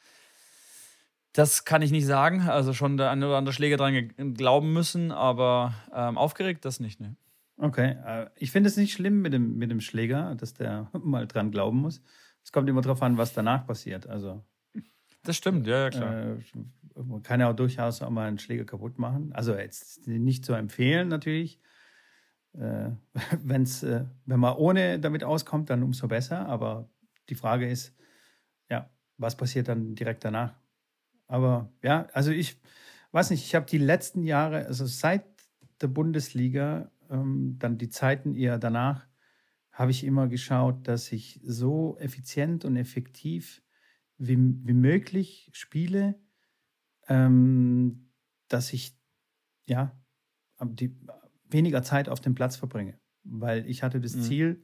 [1.33, 2.43] Das kann ich nicht sagen.
[2.43, 7.01] Also schon der eine oder andere Schläger dran glauben müssen, aber ähm, aufgeregt das nicht.
[7.01, 7.17] Ne?
[7.57, 7.97] Okay.
[8.05, 11.51] Äh, Ich finde es nicht schlimm mit dem, mit dem Schläger, dass der mal dran
[11.51, 12.03] glauben muss.
[12.45, 14.07] Es kommt immer darauf an, was danach passiert.
[14.07, 14.45] Also
[15.25, 16.15] Das stimmt, ja, ja klar.
[16.15, 16.37] Äh,
[16.95, 19.33] man kann ja auch durchaus auch mal einen Schläger kaputt machen.
[19.33, 21.61] Also jetzt nicht zu empfehlen natürlich.
[22.55, 22.91] Äh,
[23.43, 26.47] wenn's, äh, wenn man ohne damit auskommt, dann umso besser.
[26.47, 26.89] Aber
[27.29, 27.95] die Frage ist,
[28.69, 30.55] ja, was passiert dann direkt danach?
[31.27, 32.61] Aber ja, also ich
[33.13, 35.25] weiß nicht, ich habe die letzten Jahre, also seit
[35.81, 39.07] der Bundesliga, ähm, dann die Zeiten eher danach,
[39.71, 43.63] habe ich immer geschaut, dass ich so effizient und effektiv
[44.23, 46.15] wie, wie möglich spiele,
[47.09, 48.11] ähm,
[48.49, 48.97] dass ich
[49.67, 49.97] ja
[50.63, 50.97] die,
[51.49, 52.99] weniger Zeit auf dem Platz verbringe.
[53.25, 54.23] Weil ich hatte das mhm.
[54.23, 54.63] Ziel,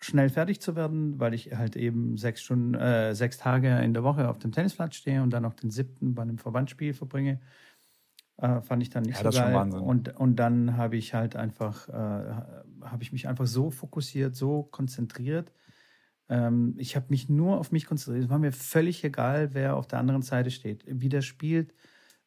[0.00, 4.04] schnell fertig zu werden, weil ich halt eben sechs Stunden, äh, sechs Tage in der
[4.04, 7.40] Woche auf dem Tennisplatz stehe und dann noch den siebten bei einem Verbandsspiel verbringe.
[8.36, 9.56] Äh, fand ich dann nicht ja, so geil.
[9.72, 14.62] Und, und dann habe ich halt einfach, äh, habe ich mich einfach so fokussiert, so
[14.62, 15.52] konzentriert.
[16.28, 18.24] Ähm, ich habe mich nur auf mich konzentriert.
[18.24, 21.74] Es war mir völlig egal, wer auf der anderen Seite steht, wie der spielt,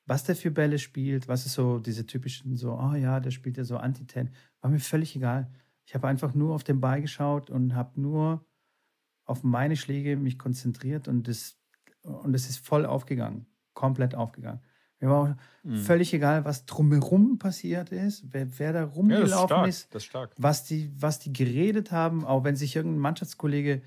[0.06, 3.58] was der für Bälle spielt, was ist so diese typischen so, oh ja, der spielt
[3.58, 4.32] ja so Anti-Ten.
[4.62, 5.52] War mir völlig egal.
[5.86, 8.46] Ich habe einfach nur auf den Ball geschaut und habe nur
[9.26, 11.60] auf meine Schläge mich konzentriert und das,
[12.02, 14.62] und das ist voll aufgegangen, komplett aufgegangen.
[15.00, 15.78] Mir war mhm.
[15.78, 20.92] völlig egal, was drumherum passiert ist, wer, wer da rumgelaufen ja, ist, ist was, die,
[20.98, 23.82] was die geredet haben, auch wenn sich irgendein Mannschaftskollege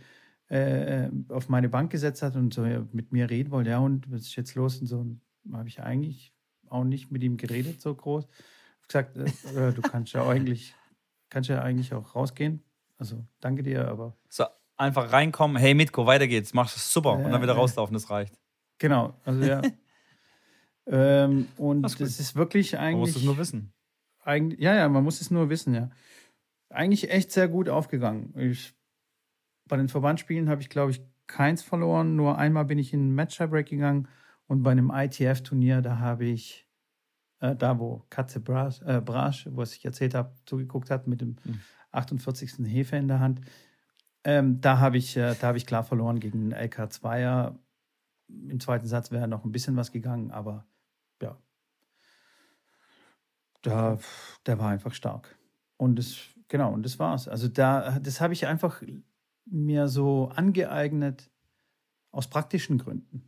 [0.49, 4.11] äh, auf meine Bank gesetzt hat und so ja, mit mir reden wollte, ja, und
[4.11, 4.81] was ist jetzt los?
[4.81, 5.07] Und so
[5.53, 6.33] habe ich eigentlich
[6.69, 8.27] auch nicht mit ihm geredet, so groß.
[8.83, 9.25] Ich gesagt, äh,
[9.69, 10.75] äh, du kannst ja eigentlich
[11.33, 12.63] kannst ja eigentlich auch rausgehen.
[12.99, 14.15] Also danke dir, aber.
[14.29, 14.45] So,
[14.77, 18.11] einfach reinkommen, hey Mitko, weiter geht's, machst es super ja, und dann wieder rauslaufen, das
[18.11, 18.39] reicht.
[18.79, 19.63] Genau, also ja.
[20.87, 22.93] ähm, und das, ist wirklich eigentlich.
[22.93, 23.73] Man muss es nur wissen.
[24.25, 25.91] Eigentlich, ja, ja, man muss es nur wissen, ja.
[26.71, 28.33] Eigentlich echt sehr gut aufgegangen.
[28.39, 28.75] Ich,
[29.69, 32.17] bei den Verbandsspielen habe ich, glaube ich, keins verloren.
[32.17, 34.09] Nur einmal bin ich in ein Match-Break gegangen
[34.47, 36.67] und bei einem ITF-Turnier, da habe ich
[37.43, 41.37] äh, da wo Katze Brasch, äh, Brasch, was ich erzählt habe, zugeguckt hat mit dem
[41.45, 41.61] mhm.
[41.91, 42.55] 48.
[42.67, 43.41] Hefe in der Hand.
[44.25, 47.57] Ähm, da habe ich, äh, hab ich klar verloren gegen den LK2er.
[48.29, 50.65] Im zweiten Satz wäre noch ein bisschen was gegangen, aber
[51.23, 51.39] ja,
[53.63, 53.99] da,
[54.47, 55.37] der war einfach stark.
[55.77, 56.17] Und das,
[56.49, 57.29] genau, und das war's.
[57.29, 58.83] Also da, das habe ich einfach
[59.47, 61.31] mir so angeeignet
[62.11, 63.23] aus praktischen Gründen.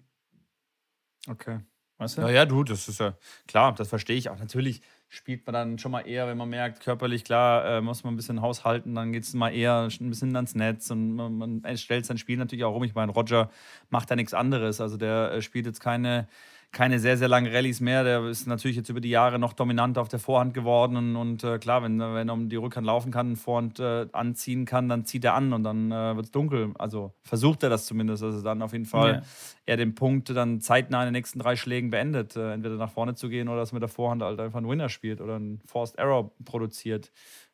[1.28, 1.61] Okay.
[1.98, 2.22] Weißt du?
[2.22, 4.38] Ja, ja, du, das ist ja klar, das verstehe ich auch.
[4.38, 8.14] Natürlich spielt man dann schon mal eher, wenn man merkt, körperlich, klar, äh, muss man
[8.14, 11.76] ein bisschen haushalten, dann geht es mal eher ein bisschen ans Netz und man, man
[11.76, 12.83] stellt sein Spiel natürlich auch um.
[12.83, 13.48] Ich meine, Roger
[13.90, 14.80] macht da nichts anderes.
[14.80, 16.26] Also der äh, spielt jetzt keine
[16.74, 18.04] keine sehr, sehr langen Rallyes mehr.
[18.04, 20.96] Der ist natürlich jetzt über die Jahre noch dominant auf der Vorhand geworden.
[20.96, 24.66] Und, und äh, klar, wenn, wenn er um die Rückhand laufen kann, Vorhand äh, anziehen
[24.66, 26.74] kann, dann zieht er an und dann äh, wird es dunkel.
[26.76, 28.22] Also versucht er das zumindest.
[28.22, 29.22] Also dann auf jeden Fall ja.
[29.64, 32.37] er den Punkt dann zeitnah in den nächsten drei Schlägen beendet.
[32.37, 34.88] Äh, entweder nach vorne zu gehen oder dass mit der Vorhand halt einfach einen Winner
[34.88, 37.12] spielt oder einen Forced Error produziert.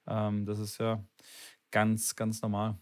[0.08, 1.04] Ähm, das ist ja
[1.70, 2.78] ganz, ganz normal.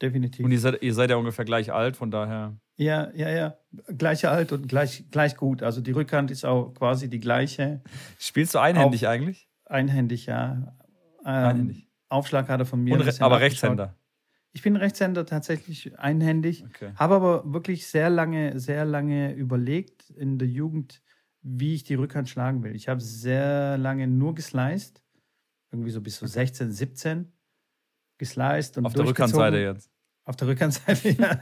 [0.00, 0.44] Definitiv.
[0.44, 2.56] Und ihr seid, ihr seid ja ungefähr gleich alt, von daher.
[2.78, 3.58] Ja, ja, ja.
[3.98, 5.64] Gleiche alt und gleich, gleich gut.
[5.64, 7.82] Also die Rückhand ist auch quasi die gleiche.
[8.18, 9.48] Spielst du einhändig auch eigentlich?
[9.64, 10.76] Einhändig, ja.
[11.24, 11.88] Ähm, einhändig.
[12.08, 13.04] Aufschlag hat er von mir.
[13.04, 13.96] Re aber Rechtshänder.
[14.52, 16.64] Ich bin Rechtshänder tatsächlich einhändig.
[16.64, 16.92] Okay.
[16.94, 21.02] Habe aber wirklich sehr lange, sehr lange überlegt in der Jugend,
[21.42, 22.76] wie ich die Rückhand schlagen will.
[22.76, 25.02] Ich habe sehr lange nur gesliced.
[25.72, 27.32] Irgendwie so bis so 16, 17
[28.18, 29.90] gesliced und Auf der Rückhandseite jetzt.
[30.24, 31.40] Auf der Rückhandseite, ja.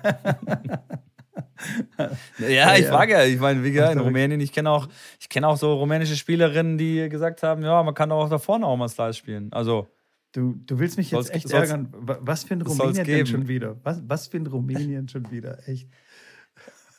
[2.38, 3.24] ja, ich ja.
[3.24, 4.88] Ich meine, wie gesagt, in Rumänien, ich kenne auch,
[5.20, 8.76] ich auch so rumänische Spielerinnen, die gesagt haben, ja, man kann auch da vorne auch
[8.76, 9.52] mal Slice spielen.
[9.52, 9.88] Also.
[10.32, 11.88] Du, du willst mich jetzt echt ärgern.
[11.94, 13.76] Was für ein Rumänien denn schon wieder?
[13.84, 15.66] Was, was ein Rumänien schon wieder?
[15.66, 15.88] Echt.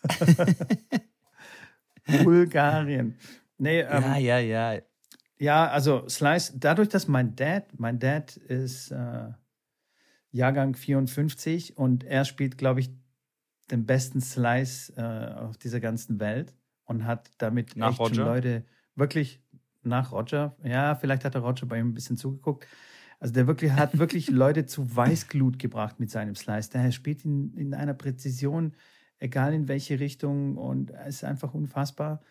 [2.24, 3.16] Bulgarien.
[3.60, 4.82] Nee, ähm, ja, ja, ja.
[5.40, 9.30] Ja, also Slice, dadurch, dass mein Dad, mein Dad ist äh,
[10.32, 12.90] Jahrgang 54 und er spielt, glaube ich,
[13.72, 16.54] den besten Slice äh, auf dieser ganzen Welt
[16.86, 18.16] und hat damit nach echt Roger?
[18.16, 19.42] schon Leute wirklich
[19.84, 20.56] nach Roger.
[20.64, 22.68] Ja, vielleicht hat der Roger bei ihm ein bisschen zugeguckt.
[23.20, 26.70] Also der wirklich hat wirklich Leute zu Weißglut gebracht mit seinem Slice.
[26.72, 28.74] Der spielt in, in einer Präzision,
[29.20, 32.22] egal in welche Richtung und ist einfach unfassbar.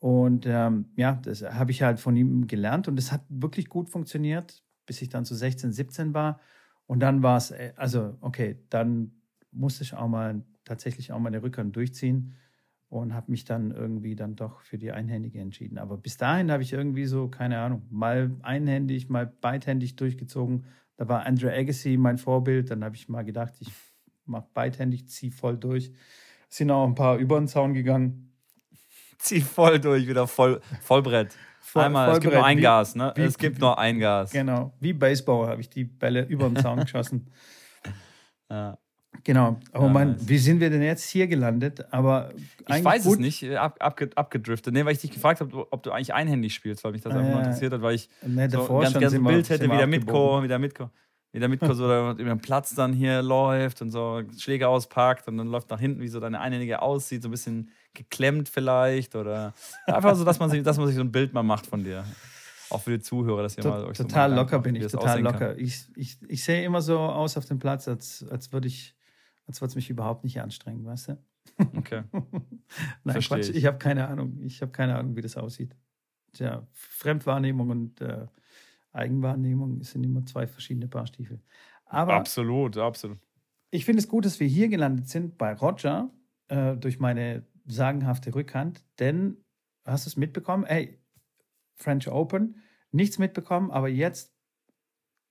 [0.00, 3.88] Und ähm, ja, das habe ich halt von ihm gelernt und es hat wirklich gut
[3.88, 6.40] funktioniert, bis ich dann zu 16, 17 war.
[6.86, 9.21] Und dann war es, äh, also okay, dann
[9.52, 12.34] musste ich auch mal tatsächlich auch mal meine Rückhand durchziehen
[12.88, 15.78] und habe mich dann irgendwie dann doch für die Einhändige entschieden.
[15.78, 20.66] Aber bis dahin habe ich irgendwie so, keine Ahnung, mal einhändig, mal beidhändig durchgezogen.
[20.96, 22.70] Da war Andrew Agassi mein Vorbild.
[22.70, 23.72] Dann habe ich mal gedacht, ich
[24.26, 25.90] mache beidhändig, ziehe voll durch.
[26.50, 28.34] Sind auch ein paar über den Zaun gegangen.
[29.16, 31.34] Zieh voll durch, wieder voll, Vollbrett.
[31.60, 32.18] Voll, Einmal, Vollbrett.
[32.18, 33.12] es gibt nur ein wie, Gas, ne?
[33.16, 34.32] Wie, es gibt wie, nur ein Gas.
[34.32, 37.30] Genau, wie Baseball habe ich die Bälle über den Zaun geschossen.
[38.50, 38.76] ja.
[39.24, 39.60] Genau.
[39.72, 40.16] Oh ja, nice.
[40.26, 41.84] wie sind wir denn jetzt hier gelandet?
[41.92, 42.32] Aber
[42.68, 43.14] ich weiß gut.
[43.14, 44.72] es nicht, äh, ab, ab, abgedriftet.
[44.74, 47.18] Nee, weil ich dich gefragt habe, ob du eigentlich einhändig spielst, weil mich das ah,
[47.18, 47.38] einfach ja.
[47.38, 50.48] interessiert hat, weil ich nee, so ein ganz, ganz Bild hätte, wie der Mitko, wie
[50.48, 50.90] der Mitko.
[51.30, 55.36] wie der Mitko so über den Platz dann hier läuft und so Schläge auspackt und
[55.36, 59.52] dann läuft nach hinten, wie so deine Einige aussieht, so ein bisschen geklemmt vielleicht oder
[59.86, 62.04] einfach so, dass man sich, dass man sich so ein Bild mal macht von dir.
[62.70, 65.20] Auch für die Zuhörer, dass ihr to mal euch Total so locker bin ich, total
[65.20, 65.58] locker.
[65.58, 68.94] Ich, ich, ich sehe immer so aus auf dem Platz, als, als würde ich,
[69.46, 71.18] als würde es mich überhaupt nicht anstrengen, weißt du?
[71.76, 72.04] Okay.
[72.12, 74.40] Nein, Versteh Quatsch, ich, ich habe keine Ahnung.
[74.42, 75.76] Ich habe keine Ahnung, wie das aussieht.
[76.32, 78.26] Tja, Fremdwahrnehmung und äh,
[78.92, 81.40] Eigenwahrnehmung sind immer zwei verschiedene Paar Stiefel.
[81.84, 83.18] Aber absolut, absolut.
[83.70, 86.10] Ich finde es gut, dass wir hier gelandet sind bei Roger
[86.48, 89.36] äh, durch meine sagenhafte Rückhand, denn
[89.84, 90.64] hast du es mitbekommen?
[90.64, 90.98] Ey,
[91.74, 94.34] French Open, nichts mitbekommen, aber jetzt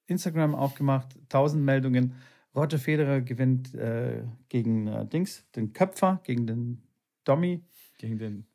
[0.08, 2.16] Instagram aufgemacht, 1000 Meldungen.
[2.56, 6.84] Roger Federer gewinnt äh, gegen äh, Dings, den Köpfer, gegen den
[7.24, 7.64] Dommy.
[7.98, 8.48] Gegen den.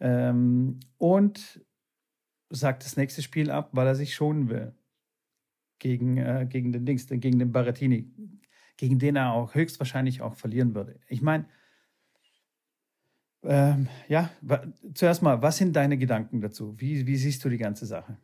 [0.00, 1.64] Ähm, und
[2.50, 4.74] sagt das nächste Spiel ab, weil er sich schonen will.
[5.78, 8.10] Gegen, äh, gegen den Dings, gegen den Baratini.
[8.76, 10.98] Gegen den er auch höchstwahrscheinlich auch verlieren würde.
[11.08, 11.46] Ich meine,
[13.44, 14.30] ähm, ja,
[14.94, 16.74] zuerst mal, was sind deine Gedanken dazu?
[16.78, 18.16] Wie, wie siehst du die ganze Sache?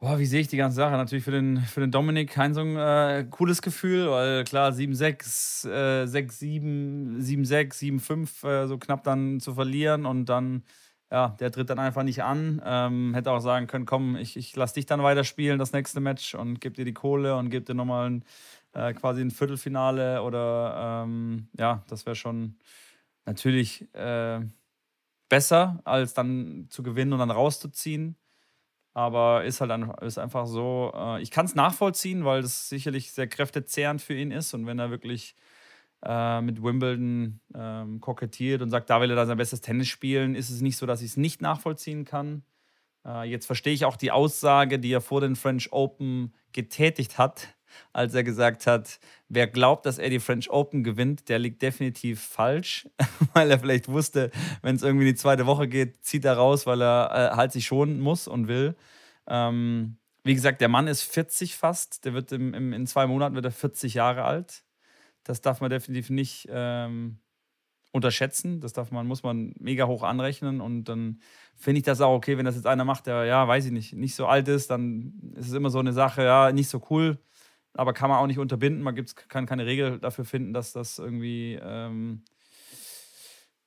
[0.00, 0.92] Boah, wie sehe ich die ganze Sache?
[0.92, 5.64] Natürlich für den, für den Dominik kein so ein äh, cooles Gefühl, weil klar, 7-6,
[5.66, 10.64] äh, 6-7, 7-6, 7-5 äh, so knapp dann zu verlieren und dann,
[11.10, 12.60] ja, der tritt dann einfach nicht an.
[12.64, 16.34] Ähm, hätte auch sagen können, komm, ich, ich lass dich dann weiterspielen, das nächste Match
[16.34, 18.24] und gebe dir die Kohle und gebe dir nochmal ein,
[18.74, 22.56] äh, quasi ein Viertelfinale oder ähm, ja, das wäre schon
[23.26, 24.40] natürlich äh,
[25.28, 28.16] besser, als dann zu gewinnen und dann rauszuziehen.
[28.94, 33.26] Aber ist halt ist einfach so, äh, ich kann es nachvollziehen, weil das sicherlich sehr
[33.26, 34.54] kräftezehrend für ihn ist.
[34.54, 35.34] Und wenn er wirklich
[36.04, 40.34] äh, mit Wimbledon ähm, kokettiert und sagt, da will er dann sein bestes Tennis spielen,
[40.36, 42.44] ist es nicht so, dass ich es nicht nachvollziehen kann.
[43.06, 47.56] Äh, jetzt verstehe ich auch die Aussage, die er vor den French Open getätigt hat,
[47.92, 52.20] als er gesagt hat, wer glaubt, dass er die French Open gewinnt, der liegt definitiv
[52.20, 52.88] falsch,
[53.34, 54.30] weil er vielleicht wusste,
[54.62, 57.52] wenn es irgendwie in die zweite Woche geht, zieht er raus, weil er äh, halt
[57.52, 58.76] sich schonen muss und will.
[59.26, 63.34] Ähm, wie gesagt, der Mann ist 40 fast, der wird im, im, in zwei Monaten
[63.34, 64.64] wird er 40 Jahre alt.
[65.22, 67.18] Das darf man definitiv nicht ähm,
[67.92, 68.60] unterschätzen.
[68.60, 70.60] Das darf man, muss man mega hoch anrechnen.
[70.60, 71.20] Und dann
[71.56, 73.92] finde ich das auch okay, wenn das jetzt einer macht, der, ja, weiß ich nicht,
[73.94, 77.18] nicht so alt ist, dann ist es immer so eine Sache, ja, nicht so cool
[77.74, 78.82] aber kann man auch nicht unterbinden.
[78.82, 82.22] Man gibt's, kann keine Regel dafür finden, dass das irgendwie, ähm,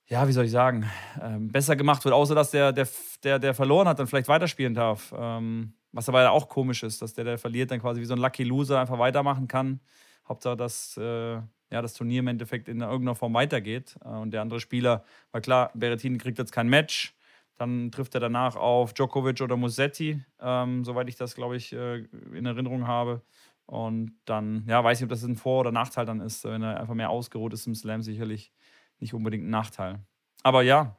[0.07, 0.89] ja, wie soll ich sagen,
[1.21, 2.87] ähm, besser gemacht wird, außer dass der, der,
[3.23, 5.13] der, der verloren hat, dann vielleicht weiterspielen darf.
[5.17, 8.19] Ähm, was aber auch komisch ist, dass der, der verliert, dann quasi wie so ein
[8.19, 9.79] Lucky Loser einfach weitermachen kann.
[10.27, 13.97] Hauptsache, dass äh, ja, das Turnier im Endeffekt in irgendeiner Form weitergeht.
[14.03, 17.13] Äh, und der andere Spieler, weil klar, Berrettini kriegt jetzt kein Match.
[17.57, 22.05] Dann trifft er danach auf Djokovic oder Musetti, ähm, soweit ich das, glaube ich, äh,
[22.33, 23.23] in Erinnerung habe.
[23.67, 26.43] Und dann, ja, weiß ich, ob das ein Vor- oder Nachteil dann ist.
[26.45, 28.53] Wenn er einfach mehr ausgeruht ist im Slam, sicherlich
[28.99, 29.99] nicht unbedingt ein Nachteil.
[30.41, 30.97] Aber ja,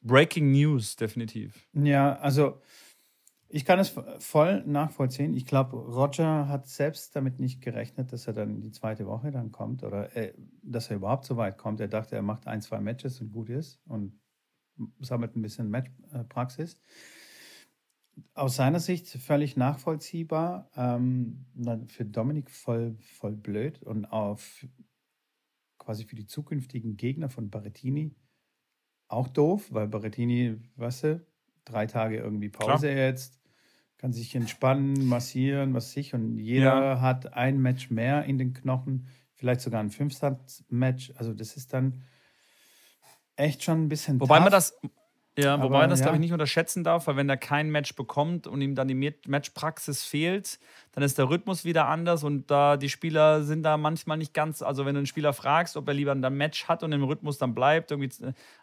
[0.00, 1.68] Breaking News, definitiv.
[1.72, 2.60] Ja, also
[3.48, 5.32] ich kann es voll nachvollziehen.
[5.34, 9.52] Ich glaube, Roger hat selbst damit nicht gerechnet, dass er dann die zweite Woche dann
[9.52, 11.80] kommt oder äh, dass er überhaupt so weit kommt.
[11.80, 14.20] Er dachte, er macht ein, zwei Matches und gut ist und
[15.00, 16.74] sammelt ein bisschen Matchpraxis.
[16.74, 16.78] Äh,
[18.34, 20.70] aus seiner Sicht völlig nachvollziehbar.
[20.76, 21.46] Ähm,
[21.86, 24.66] für Dominik voll, voll blöd und auf
[25.78, 28.14] quasi für die zukünftigen Gegner von Barrettini
[29.08, 31.26] auch doof, weil Barrettini, weißt du,
[31.64, 33.06] drei Tage irgendwie Pause Klar.
[33.06, 33.40] jetzt,
[33.96, 37.00] kann sich entspannen, massieren, was sich und jeder ja.
[37.00, 41.14] hat ein Match mehr in den Knochen, vielleicht sogar ein Fünfstand-Match.
[41.16, 42.02] Also das ist dann
[43.34, 44.20] echt schon ein bisschen.
[44.20, 44.44] Wobei tough.
[44.44, 44.78] man das,
[45.38, 46.06] ja, wobei man das, ja.
[46.06, 49.14] glaube ich, nicht unterschätzen darf, weil wenn er kein Match bekommt und ihm dann die
[49.26, 50.58] Matchpraxis fehlt,
[50.98, 54.62] dann ist der Rhythmus wieder anders und da die Spieler sind da manchmal nicht ganz,
[54.62, 57.38] also wenn du einen Spieler fragst, ob er lieber ein Match hat und im Rhythmus
[57.38, 58.10] dann bleibt, irgendwie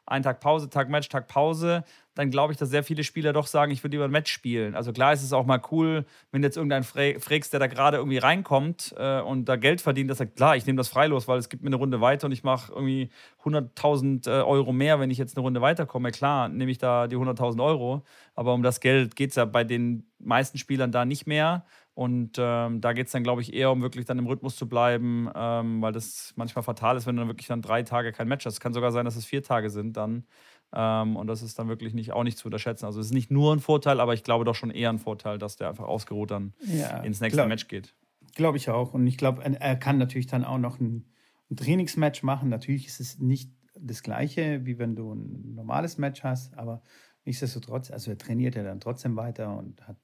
[0.06, 3.48] einen Tag Pause, Tag Match, Tag Pause, dann glaube ich, dass sehr viele Spieler doch
[3.48, 4.76] sagen, ich würde lieber ein Match spielen.
[4.76, 8.18] Also klar ist es auch mal cool, wenn jetzt irgendein fragst, der da gerade irgendwie
[8.18, 11.40] reinkommt äh, und da Geld verdient, dass er sagt, klar, ich nehme das freilos, weil
[11.40, 13.12] es gibt mir eine Runde weiter und ich mache irgendwie
[13.46, 16.12] 100.000 äh, Euro mehr, wenn ich jetzt eine Runde weiterkomme.
[16.12, 19.64] Klar, nehme ich da die 100.000 Euro, aber um das Geld geht es ja bei
[19.64, 21.66] den meisten Spielern da nicht mehr.
[21.96, 24.68] Und ähm, da geht es dann, glaube ich, eher um wirklich dann im Rhythmus zu
[24.68, 28.28] bleiben, ähm, weil das manchmal fatal ist, wenn du dann wirklich dann drei Tage kein
[28.28, 28.56] Match hast.
[28.56, 30.26] Es kann sogar sein, dass es vier Tage sind dann.
[30.74, 32.86] Ähm, und das ist dann wirklich nicht, auch nicht zu unterschätzen.
[32.86, 35.38] Also es ist nicht nur ein Vorteil, aber ich glaube doch schon eher ein Vorteil,
[35.38, 37.96] dass der einfach ausgeruht dann ja, ins nächste glaub, Match geht.
[38.36, 38.94] Glaube ich auch.
[38.94, 41.06] Und ich glaube, er kann natürlich dann auch noch ein,
[41.50, 42.50] ein Trainingsmatch machen.
[42.50, 46.82] Natürlich ist es nicht das Gleiche, wie wenn du ein normales Match hast, aber
[47.24, 49.98] nichtsdestotrotz, also er trainiert ja dann trotzdem weiter und hat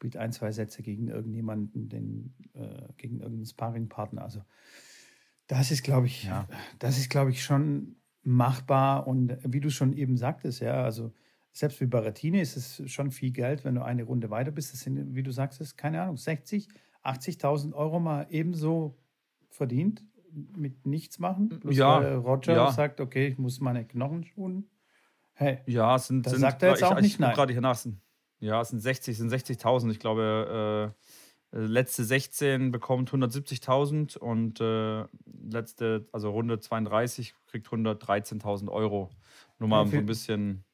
[0.00, 4.22] spielt ein, zwei Sätze gegen irgendjemanden, den, äh, gegen irgendeinen Sparringpartner.
[4.22, 4.42] Also
[5.46, 6.48] das ist, glaube ich, ja.
[6.78, 9.06] das ist, glaube ich, schon machbar.
[9.06, 11.12] Und wie du schon eben sagtest, ja, also
[11.52, 14.72] selbst für Baratini ist es schon viel Geld, wenn du eine Runde weiter bist.
[14.72, 16.68] Das sind, wie du sagst, ist, keine Ahnung, 60,
[17.04, 18.96] 80.000 Euro mal ebenso
[19.50, 21.50] verdient mit nichts machen.
[21.50, 22.72] Bloß ja, Roger ja.
[22.72, 24.70] sagt, okay, ich muss meine Knochen schonen.
[25.34, 27.60] Hey, ja, sind, das sind, sagt er jetzt ich, auch ich, nicht ich, Gerade hier
[27.60, 27.76] nach,
[28.40, 29.90] ja, es sind 60, sind 60.000.
[29.90, 30.94] Ich glaube,
[31.52, 35.04] äh, letzte 16 bekommt 170.000 und äh,
[35.48, 39.10] letzte, also Runde 32 kriegt 113.000 Euro.
[39.58, 40.64] Nur mal um so ein bisschen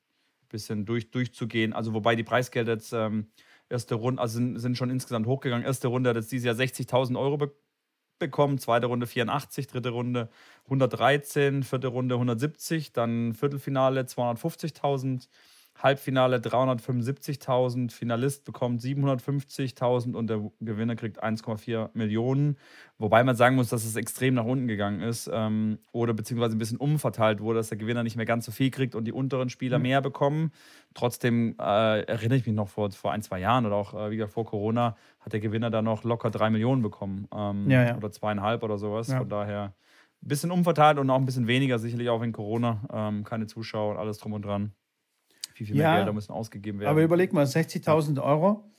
[0.49, 1.73] bisschen durch, durchzugehen.
[1.73, 3.29] Also wobei die Preisgelder jetzt ähm,
[3.69, 5.67] erste Runde, also sind, sind, schon insgesamt hochgegangen.
[5.67, 7.53] Erste Runde hat jetzt dieses Jahr 60.000 Euro be
[8.19, 10.31] bekommen, zweite Runde 84, dritte Runde
[10.65, 15.29] 113, vierte Runde 170, dann Viertelfinale 250.000.
[15.83, 22.57] Halbfinale 375.000, Finalist bekommt 750.000 und der Gewinner kriegt 1,4 Millionen.
[22.99, 26.59] Wobei man sagen muss, dass es extrem nach unten gegangen ist ähm, oder beziehungsweise ein
[26.59, 29.51] bisschen umverteilt wurde, dass der Gewinner nicht mehr ganz so viel kriegt und die unteren
[29.51, 29.83] Spieler mhm.
[29.83, 30.51] mehr bekommen.
[30.95, 34.29] Trotzdem äh, erinnere ich mich noch vor, vor ein, zwei Jahren oder auch äh, wieder
[34.29, 37.97] vor Corona hat der Gewinner da noch locker drei Millionen bekommen ähm, ja, ja.
[37.97, 39.09] oder zweieinhalb oder sowas.
[39.09, 39.19] Ja.
[39.19, 39.75] Von daher
[40.23, 42.81] ein bisschen umverteilt und auch ein bisschen weniger, sicherlich auch in Corona.
[42.91, 44.73] Ähm, keine Zuschauer und alles drum und dran
[45.57, 46.91] viel, viel mehr ja, Geld da müssen ausgegeben werden.
[46.91, 48.71] Aber überleg mal, 60.000 Euro,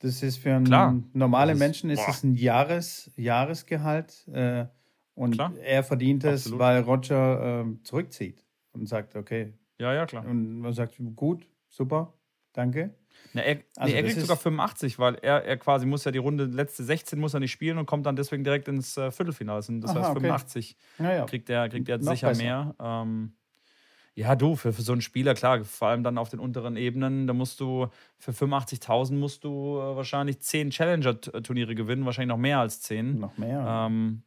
[0.00, 4.26] das ist für einen Klar, normalen Menschen ist das ein Jahres, Jahresgehalt.
[4.28, 4.66] Äh,
[5.14, 9.54] und klar, er verdient es, weil Roger äh, zurückzieht und sagt, okay.
[9.78, 10.26] Ja, ja, klar.
[10.26, 12.12] Und man sagt, gut, super,
[12.52, 12.94] danke.
[13.32, 16.18] Na, er, also nee, er kriegt sogar 85, weil er, er quasi muss ja die
[16.18, 19.60] Runde, letzte 16 muss er nicht spielen und kommt dann deswegen direkt ins äh, Viertelfinale.
[19.60, 21.08] Das heißt, Aha, 85 okay.
[21.08, 21.26] ja, ja.
[21.26, 22.42] kriegt er, kriegt er sicher besser.
[22.42, 22.74] mehr.
[22.80, 23.34] Ähm,
[24.16, 27.26] ja, du, für, für so einen Spieler, klar, vor allem dann auf den unteren Ebenen,
[27.26, 32.60] da musst du für 85.000 musst du äh, wahrscheinlich 10 Challenger-Turniere gewinnen, wahrscheinlich noch mehr
[32.60, 33.18] als 10.
[33.18, 33.86] Noch mehr.
[33.86, 34.22] Ähm,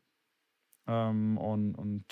[0.87, 2.05] ähm, und, und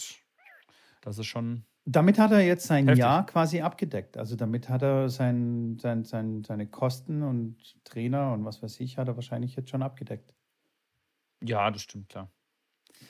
[1.01, 1.65] das ist schon.
[1.83, 2.99] Damit hat er jetzt sein heftig.
[2.99, 4.17] Jahr quasi abgedeckt.
[4.17, 8.97] Also damit hat er sein, sein, sein, seine Kosten und Trainer und was weiß ich,
[8.97, 10.33] hat er wahrscheinlich jetzt schon abgedeckt.
[11.41, 12.31] Ja, das stimmt, klar.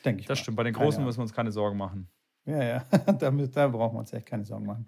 [0.04, 0.28] Denke ich.
[0.28, 0.44] Das mal.
[0.44, 0.58] stimmt.
[0.58, 2.10] Bei den Großen müssen wir uns keine Sorgen machen.
[2.46, 2.86] Ja, ja,
[3.20, 4.88] da, da brauchen wir uns echt keine Sorgen machen.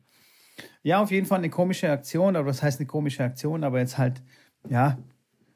[0.83, 3.97] Ja, auf jeden Fall eine komische Aktion, aber was heißt eine komische Aktion, aber jetzt
[3.97, 4.21] halt,
[4.69, 4.97] ja,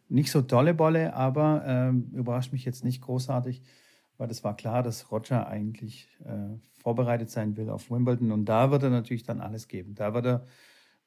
[0.10, 3.64] nicht so dolle Bolle, aber ähm, überrascht mich jetzt nicht großartig,
[4.18, 8.72] weil das war klar, dass Roger eigentlich äh, vorbereitet sein will auf Wimbledon und da
[8.72, 9.96] wird er natürlich dann alles geben.
[9.96, 10.48] Da wird er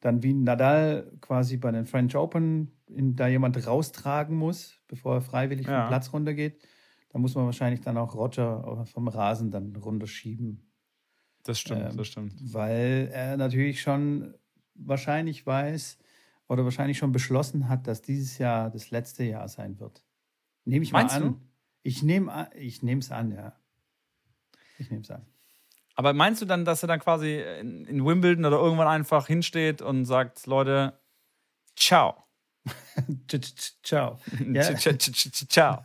[0.01, 5.21] dann wie Nadal quasi bei den French Open in, da jemand raustragen muss, bevor er
[5.21, 5.81] freiwillig ja.
[5.81, 6.63] vom Platz runtergeht.
[7.11, 10.74] Da muss man wahrscheinlich dann auch Roger vom Rasen dann runterschieben.
[11.45, 12.35] Das stimmt, ähm, das stimmt.
[12.41, 14.35] Weil er natürlich schon
[14.75, 15.99] wahrscheinlich weiß
[16.49, 20.03] oder wahrscheinlich schon beschlossen hat, dass dieses Jahr das letzte Jahr sein wird.
[20.65, 21.33] Nehme ich Meinst mal an.
[21.35, 21.41] Du?
[21.83, 23.55] Ich nehme ich nehme es an, ja.
[24.79, 25.27] Ich nehme es an.
[25.95, 29.81] Aber meinst du dann, dass er dann quasi in, in Wimbledon oder irgendwann einfach hinsteht
[29.81, 30.99] und sagt, Leute,
[31.77, 32.24] ciao?
[33.83, 34.19] Ciao.
[35.49, 35.83] Ciao.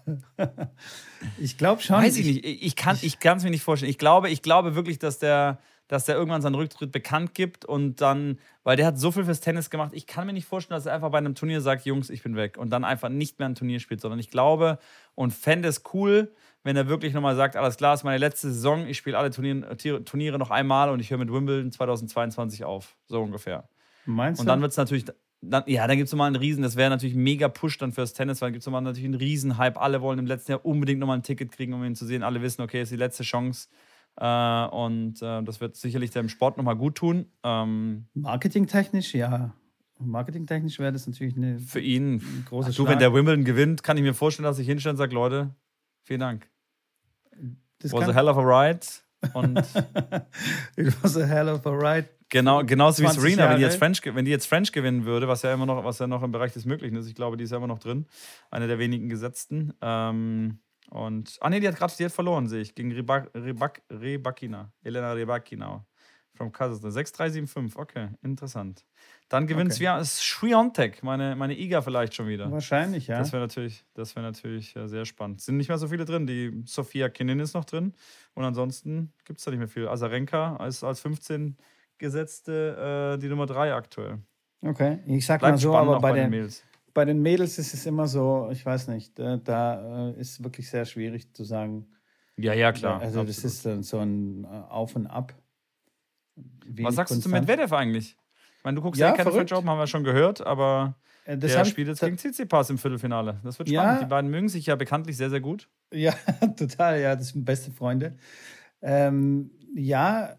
[1.37, 1.97] Ich glaube schon.
[1.97, 2.45] Weiß ich nicht.
[2.45, 2.97] Ich kann
[3.37, 3.89] es mir nicht vorstellen.
[3.89, 7.99] Ich glaube, ich glaube wirklich, dass der, dass der irgendwann seinen Rücktritt bekannt gibt und
[7.99, 9.91] dann, weil der hat so viel fürs Tennis gemacht.
[9.93, 12.35] Ich kann mir nicht vorstellen, dass er einfach bei einem Turnier sagt, Jungs, ich bin
[12.35, 14.79] weg und dann einfach nicht mehr ein Turnier spielt, sondern ich glaube
[15.15, 18.85] und fände es cool, wenn er wirklich nochmal sagt, alles klar, ist meine letzte Saison,
[18.85, 22.95] ich spiele alle Turniere, Turniere noch einmal und ich höre mit Wimbledon 2022 auf.
[23.07, 23.67] So ungefähr.
[24.05, 24.43] Meinst du?
[24.43, 25.05] Und dann wird es natürlich,
[25.41, 28.13] dann, ja, dann gibt es nochmal einen Riesen, das wäre natürlich mega Push dann fürs
[28.13, 29.79] Tennis, weil dann gibt es nochmal natürlich einen Riesen-Hype.
[29.79, 32.23] Alle wollen im letzten Jahr unbedingt nochmal ein Ticket kriegen, um ihn zu sehen.
[32.23, 33.69] Alle wissen, okay, ist die letzte Chance.
[34.17, 37.27] Äh, und äh, das wird sicherlich dem Sport nochmal gut tun.
[37.43, 39.53] Ähm, Marketingtechnisch, ja.
[39.99, 43.97] Marketingtechnisch wäre das natürlich eine für ihn große Ach, Du, wenn der Wimbledon gewinnt, kann
[43.97, 45.55] ich mir vorstellen, dass ich hinstelle und sage, Leute,
[46.03, 46.49] vielen Dank.
[47.79, 48.85] Das was a hell of a ride.
[49.33, 49.57] Und
[50.75, 52.09] It was a hell of a ride.
[52.29, 55.41] Genau, genauso wie Serena, wenn die, jetzt French, wenn die jetzt French gewinnen würde, was
[55.41, 57.51] ja immer noch, was ja noch im Bereich des Möglichen ist, ich glaube, die ist
[57.51, 58.05] ja immer noch drin,
[58.51, 59.73] eine der wenigen Gesetzten.
[59.81, 60.59] Ähm,
[60.91, 64.71] und, ah nee, die hat gerade, die hat verloren, sehe ich, gegen Rebak, Rebak, Rebakina,
[64.83, 65.85] Elena Rebakina
[66.39, 66.91] from Kasachstan.
[66.91, 68.85] 6-3-7-5, okay, interessant.
[69.27, 70.03] Dann gewinnt okay.
[70.03, 72.51] Sviontek, meine, meine Iga vielleicht schon wieder.
[72.51, 73.19] Wahrscheinlich, ja.
[73.19, 75.41] Das wäre natürlich, das wär natürlich äh, sehr spannend.
[75.41, 76.25] Sind nicht mehr so viele drin.
[76.25, 77.93] Die Sofia Kinin ist noch drin.
[78.33, 79.87] Und ansonsten gibt es da nicht mehr viel.
[79.87, 81.57] Azarenka ist als 15
[81.99, 84.19] gesetzte äh, die Nummer 3 aktuell.
[84.61, 86.63] Okay, ich sag Bleibt mal so, aber bei, bei den, Mädels.
[86.93, 90.69] bei den Mädels ist es immer so, ich weiß nicht, da, da äh, ist wirklich
[90.69, 91.87] sehr schwierig zu sagen.
[92.35, 93.01] Ja, ja, klar.
[93.01, 93.29] Also, absolut.
[93.29, 95.33] das ist so ein Auf und Ab.
[96.35, 97.33] Was sagst konstant.
[97.33, 98.17] du zu Medvedev eigentlich?
[98.57, 100.95] Ich meine, du guckst ja, ja keine French Open, haben wir schon gehört, aber
[101.25, 103.39] äh, das der spielt jetzt gegen Tsitsipas im Viertelfinale.
[103.43, 103.99] Das wird spannend.
[103.99, 105.69] Ja, die beiden mögen sich ja bekanntlich sehr, sehr gut.
[105.93, 106.13] Ja,
[106.57, 106.99] total.
[106.99, 108.17] Ja, das sind beste Freunde.
[108.81, 110.35] Ähm, ja, äh,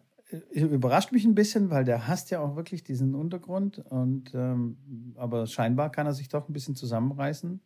[0.53, 3.78] überrascht mich ein bisschen, weil der hasst ja auch wirklich diesen Untergrund.
[3.78, 7.61] Und, ähm, aber scheinbar kann er sich doch ein bisschen zusammenreißen.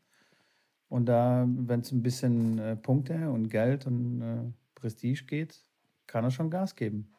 [0.88, 5.64] Und da, wenn es ein bisschen äh, Punkte und Geld und äh, Prestige geht,
[6.06, 7.10] kann er schon Gas geben.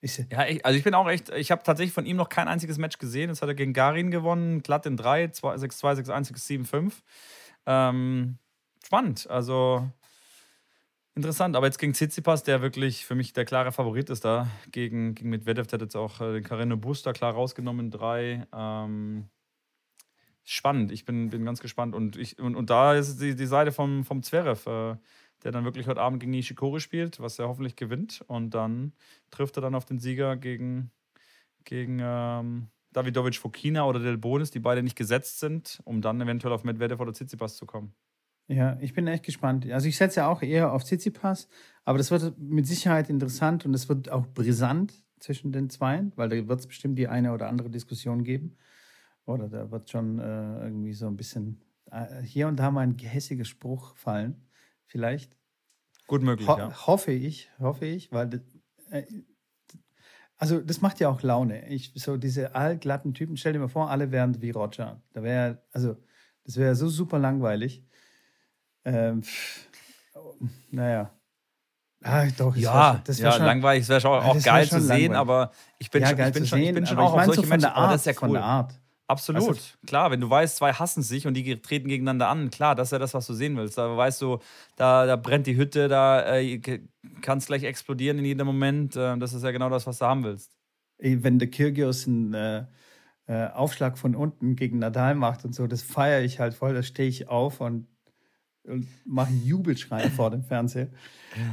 [0.00, 2.46] Ich, ja, ich, also ich bin auch echt, ich habe tatsächlich von ihm noch kein
[2.46, 3.30] einziges Match gesehen.
[3.30, 7.02] Jetzt hat er gegen Garin gewonnen, glatt in 3, 6-2, 6-1, 6-7, 5.
[8.84, 9.90] spannend, also
[11.18, 11.56] interessant.
[11.56, 15.30] Aber jetzt gegen Tsitsipas, der wirklich für mich der klare Favorit ist da, gegen, gegen
[15.30, 18.46] Medvedev, der hat jetzt auch äh, den Carino Booster klar rausgenommen 3.
[18.52, 19.28] Ähm,
[20.44, 21.94] spannend, ich bin, bin ganz gespannt.
[21.94, 24.66] Und, ich, und, und da ist die, die Seite vom, vom Zverev.
[24.66, 24.96] Äh,
[25.44, 28.24] der dann wirklich heute Abend gegen Nishikori spielt, was er hoffentlich gewinnt.
[28.26, 28.92] Und dann
[29.30, 30.90] trifft er dann auf den Sieger gegen,
[31.64, 36.52] gegen ähm, Davidovic Fokina oder Del Bonis, die beide nicht gesetzt sind, um dann eventuell
[36.52, 37.94] auf Medvedev oder Tsitsipas zu kommen.
[38.48, 39.70] Ja, ich bin echt gespannt.
[39.70, 41.48] Also ich setze ja auch eher auf Tsitsipas,
[41.84, 46.30] aber das wird mit Sicherheit interessant und es wird auch brisant zwischen den Zweien, weil
[46.30, 48.56] da wird es bestimmt die eine oder andere Diskussion geben.
[49.26, 52.96] Oder da wird schon äh, irgendwie so ein bisschen äh, hier und da mal ein
[52.96, 54.48] gehässiger Spruch fallen
[54.86, 55.36] vielleicht.
[56.06, 56.86] Gut möglich, Ho ja.
[56.86, 58.42] Hoffe ich, hoffe ich, weil
[58.90, 59.04] äh,
[60.38, 61.68] also das macht ja auch Laune.
[61.68, 65.02] Ich, so diese allglatten Typen, stell dir mal vor, alle wären wie Roger.
[65.12, 65.96] Da wäre, also,
[66.44, 67.84] das wäre so super langweilig.
[68.88, 69.22] Ähm,
[70.70, 71.10] naja.
[72.04, 75.50] Ah, doch, ja, das ja schon, langweilig, das wäre auch, auch geil zu sehen, aber
[75.78, 77.70] ich bin ja, schon, ich bin schon, ich bin schon auch auf solche so Menschen,
[77.70, 78.40] Art, das ist ja cool.
[79.08, 80.10] Absolut, also, klar.
[80.10, 82.98] Wenn du weißt, zwei hassen sich und die treten gegeneinander an, klar, das ist ja
[82.98, 83.78] das, was du sehen willst.
[83.78, 84.38] Da weißt du,
[84.76, 86.58] da, da brennt die Hütte, da äh,
[87.22, 88.96] kann es gleich explodieren in jedem Moment.
[88.96, 90.58] Äh, das ist ja genau das, was du haben willst.
[90.98, 92.66] Wenn der Kyrgios einen äh,
[93.26, 96.74] äh, Aufschlag von unten gegen Nadal macht und so, das feiere ich halt voll.
[96.74, 97.86] Da stehe ich auf und,
[98.68, 100.88] und mache einen Jubelschrei vor dem Fernseher.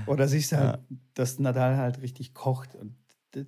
[0.08, 0.80] Oder siehst du halt,
[1.14, 2.96] dass Nadal halt richtig kocht und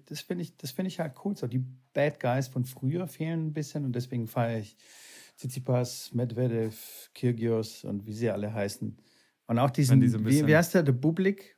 [0.05, 1.37] das finde ich, das ich halt cool.
[1.37, 1.63] So die
[1.93, 4.75] Bad Guys von früher fehlen ein bisschen und deswegen feiere ich
[5.37, 8.97] Tsitsipas, Medvedev, Kyrgios und wie sie alle heißen.
[9.45, 11.55] Und auch diesen, wie, wie heißt der, der Bublik,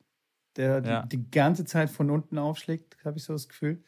[0.55, 1.01] der ja.
[1.03, 3.83] die, die, ganze Zeit von unten aufschlägt, habe ich so das Gefühl.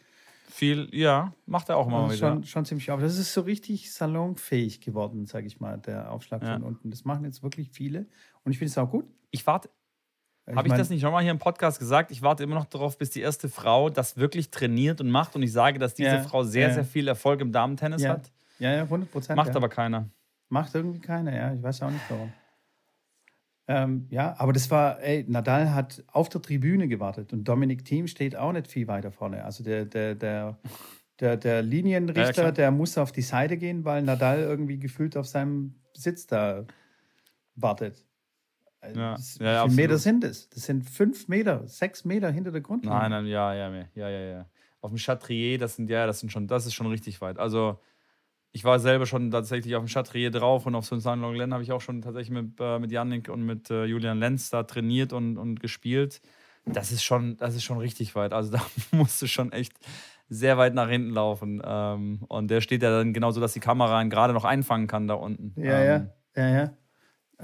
[0.51, 2.29] Viel, ja, macht er auch mal also wieder.
[2.33, 2.99] Schon, schon ziemlich auf.
[2.99, 6.53] Das ist so richtig salonfähig geworden, sage ich mal, der Aufschlag ja.
[6.53, 6.91] von unten.
[6.91, 8.05] Das machen jetzt wirklich viele
[8.43, 9.05] und ich finde es auch gut.
[9.31, 9.69] Ich warte
[10.55, 12.11] habe ich, ich das nicht nochmal hier im Podcast gesagt?
[12.11, 15.35] Ich warte immer noch darauf, bis die erste Frau das wirklich trainiert und macht.
[15.35, 16.73] Und ich sage, dass diese ja, Frau sehr, ja.
[16.73, 18.11] sehr viel Erfolg im Damentennis ja.
[18.11, 18.31] hat.
[18.59, 19.37] Ja, ja, 100 Prozent.
[19.37, 20.09] Macht aber keiner.
[20.49, 21.53] Macht irgendwie keiner, ja.
[21.53, 22.33] Ich weiß auch nicht warum.
[23.73, 28.07] Ähm, ja, aber das war, ey, Nadal hat auf der Tribüne gewartet und Dominik Thiem
[28.07, 29.45] steht auch nicht viel weiter vorne.
[29.45, 30.57] Also der, der, der,
[31.21, 35.25] der, der Linienrichter, ja, der muss auf die Seite gehen, weil Nadal irgendwie gefühlt auf
[35.25, 36.65] seinem Sitz da
[37.55, 38.05] wartet.
[38.81, 40.49] Also ja, das, ja, ja, wie viele Meter sind es?
[40.49, 42.97] Das sind fünf Meter, sechs Meter hinter der Grundlinie.
[42.97, 44.49] Nein, nein, ja, ja, ja, ja, ja.
[44.81, 47.37] Auf dem Chatrier, das sind ja, das sind schon, das ist schon richtig weit.
[47.37, 47.79] Also
[48.51, 51.05] ich war selber schon tatsächlich auf dem Chatrier drauf und auf so St.
[51.15, 54.49] Longlen habe ich auch schon tatsächlich mit, äh, mit Yannick und mit äh, Julian Lenz
[54.49, 56.21] da trainiert und, und gespielt.
[56.65, 58.33] Das ist schon, das ist schon richtig weit.
[58.33, 59.73] Also da musst du schon echt
[60.27, 61.61] sehr weit nach hinten laufen.
[61.63, 65.07] Ähm, und der steht ja dann genauso, dass die Kamera ihn gerade noch einfangen kann
[65.07, 65.53] da unten.
[65.55, 66.73] Ja, ähm, ja, ja, ja.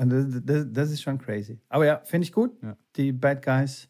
[0.06, 1.60] Das, das, das, ist schon crazy.
[1.70, 2.52] Aber ja, finde ich gut.
[2.62, 2.78] Ja.
[2.98, 3.90] Die Bad Guys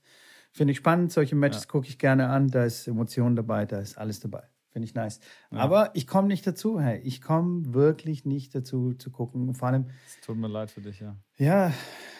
[0.51, 1.11] finde ich spannend.
[1.11, 1.69] Solche Matches ja.
[1.69, 2.47] gucke ich gerne an.
[2.47, 4.43] Da ist Emotion dabei, da ist alles dabei.
[4.77, 5.19] Finde ich nice.
[5.49, 5.57] Ja.
[5.57, 6.99] Aber ich komme nicht dazu, hey.
[6.99, 9.55] Ich komme wirklich nicht dazu zu gucken.
[9.55, 9.87] Vor allem.
[10.05, 11.17] Es tut mir leid für dich, ja.
[11.39, 11.73] Ja,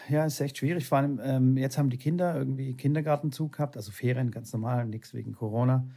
[0.10, 0.88] ja, ist echt schwierig.
[0.88, 5.14] Vor allem, ähm, jetzt haben die Kinder irgendwie Kindergartenzug gehabt, also Ferien, ganz normal, nichts
[5.14, 5.88] wegen Corona.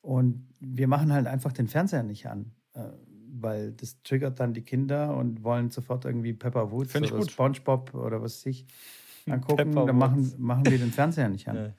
[0.00, 2.52] Und wir machen halt einfach den Fernseher nicht an.
[2.72, 2.92] Äh,
[3.38, 7.30] weil das triggert dann die Kinder und wollen sofort irgendwie Pepper Woods oder gut.
[7.30, 8.66] SpongeBob oder was weiß ich
[9.26, 9.74] angucken.
[9.74, 11.56] dann machen, machen wir den Fernseher nicht an.
[11.66, 11.74] Ja.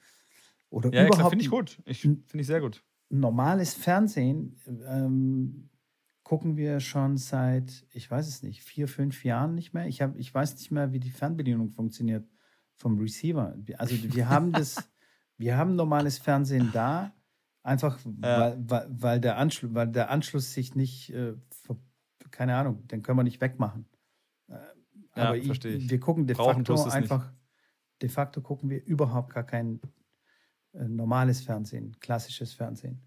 [0.70, 1.78] Oder ja, überhaupt finde ich gut.
[1.86, 2.84] Ich, finde ich sehr gut.
[3.10, 4.56] Normales Fernsehen
[4.86, 5.70] ähm,
[6.22, 9.86] gucken wir schon seit, ich weiß es nicht, vier, fünf Jahren nicht mehr.
[9.86, 12.28] Ich, hab, ich weiß nicht mehr, wie die Fernbedienung funktioniert
[12.74, 13.56] vom Receiver.
[13.78, 14.90] Also wir haben das,
[15.38, 17.14] wir haben normales Fernsehen da,
[17.68, 18.40] Einfach, ja.
[18.40, 21.34] weil, weil, weil, der Anschluss, weil der Anschluss sich nicht, äh,
[22.30, 23.86] keine Ahnung, den können wir nicht wegmachen.
[24.48, 24.54] Äh,
[25.12, 25.90] aber ja, ich, ich.
[25.90, 28.02] wir gucken de facto einfach, nicht.
[28.02, 29.80] de facto gucken wir überhaupt gar kein
[30.86, 33.00] normales Fernsehen, klassisches Fernsehen.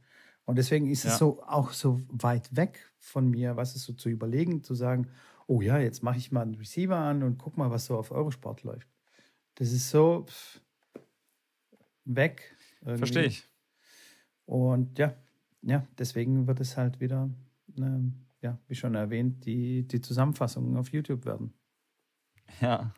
[0.45, 1.11] Und deswegen ist ja.
[1.11, 5.07] es so auch so weit weg von mir, was ist so zu überlegen, zu sagen,
[5.47, 8.11] oh ja, jetzt mache ich mal einen Receiver an und guck mal, was so auf
[8.11, 8.87] Eurosport läuft.
[9.55, 10.61] Das ist so pff,
[12.05, 12.55] weg.
[12.83, 13.47] Verstehe ich.
[14.45, 15.15] Und ja,
[15.61, 17.29] ja, deswegen wird es halt wieder,
[17.77, 17.99] äh,
[18.41, 21.53] ja, wie schon erwähnt, die, die Zusammenfassungen auf YouTube werden.
[22.59, 22.93] Ja.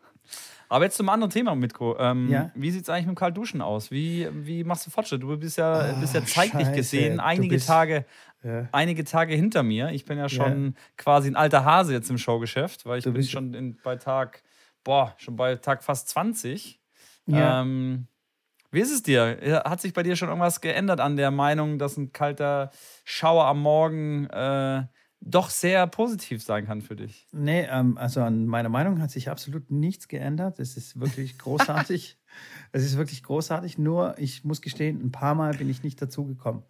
[0.69, 1.97] Aber jetzt zum anderen Thema, Mitko.
[1.99, 2.51] Ähm, ja?
[2.55, 3.91] Wie sieht es eigentlich mit dem Kaltduschen aus?
[3.91, 5.21] Wie, wie machst du Fortschritt?
[5.21, 6.71] Du bist ja, oh, bist ja zeitlich Scheiße.
[6.71, 8.05] gesehen einige bist, Tage,
[8.43, 8.67] ja.
[8.71, 9.89] einige Tage hinter mir.
[9.89, 10.71] Ich bin ja schon ja.
[10.97, 14.41] quasi ein alter Hase jetzt im Showgeschäft, weil ich du bin schon in, bei Tag,
[14.84, 16.80] boah, schon bei Tag fast 20.
[17.28, 17.61] Ja.
[17.61, 18.07] Ähm,
[18.71, 19.61] wie ist es dir?
[19.65, 22.71] Hat sich bei dir schon irgendwas geändert an der Meinung, dass ein kalter
[23.05, 24.86] Schauer am Morgen äh,
[25.26, 27.28] doch sehr positiv sein kann für dich.
[27.32, 30.59] Nee, ähm, also an meiner Meinung hat sich absolut nichts geändert.
[30.59, 32.17] Es ist wirklich großartig.
[32.71, 33.78] es ist wirklich großartig.
[33.78, 36.63] Nur, ich muss gestehen, ein paar Mal bin ich nicht dazugekommen.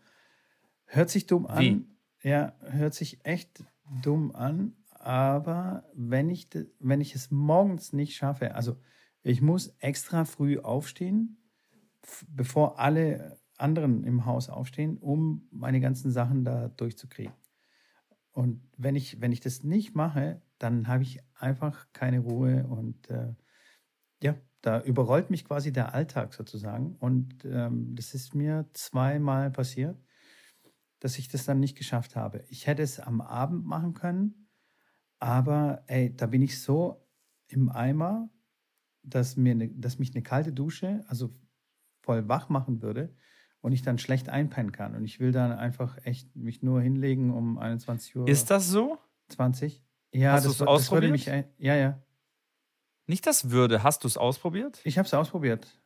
[0.85, 1.61] Hört sich dumm an.
[1.61, 1.87] Wie?
[2.21, 3.63] Ja, hört sich echt
[4.03, 4.73] dumm an.
[4.91, 6.47] Aber wenn ich,
[6.79, 8.77] wenn ich es morgens nicht schaffe, also
[9.23, 11.37] ich muss extra früh aufstehen,
[12.27, 17.33] bevor alle anderen im Haus aufstehen, um meine ganzen Sachen da durchzukriegen.
[18.33, 23.09] Und wenn ich, wenn ich das nicht mache, dann habe ich einfach keine Ruhe und
[23.09, 23.35] äh,
[24.21, 26.95] ja, da überrollt mich quasi der Alltag sozusagen.
[26.95, 29.97] Und ähm, das ist mir zweimal passiert,
[30.99, 32.43] dass ich das dann nicht geschafft habe.
[32.49, 34.49] Ich hätte es am Abend machen können,
[35.19, 37.05] aber ey, da bin ich so
[37.47, 38.29] im Eimer,
[39.03, 41.35] dass, mir ne, dass mich eine kalte Dusche, also
[42.01, 43.15] voll wach machen würde
[43.63, 44.93] und ich dann schlecht einpennen kann.
[44.93, 48.27] Und ich will dann einfach echt mich nur hinlegen um 21 Uhr.
[48.27, 48.97] Ist das so?
[49.29, 49.81] 20?
[50.11, 51.27] Ja, Hast das, das würde mich.
[51.57, 51.97] Ja, ja.
[53.07, 53.81] Nicht das würde.
[53.81, 54.81] Hast du es ausprobiert?
[54.83, 55.79] Ich habe es ausprobiert.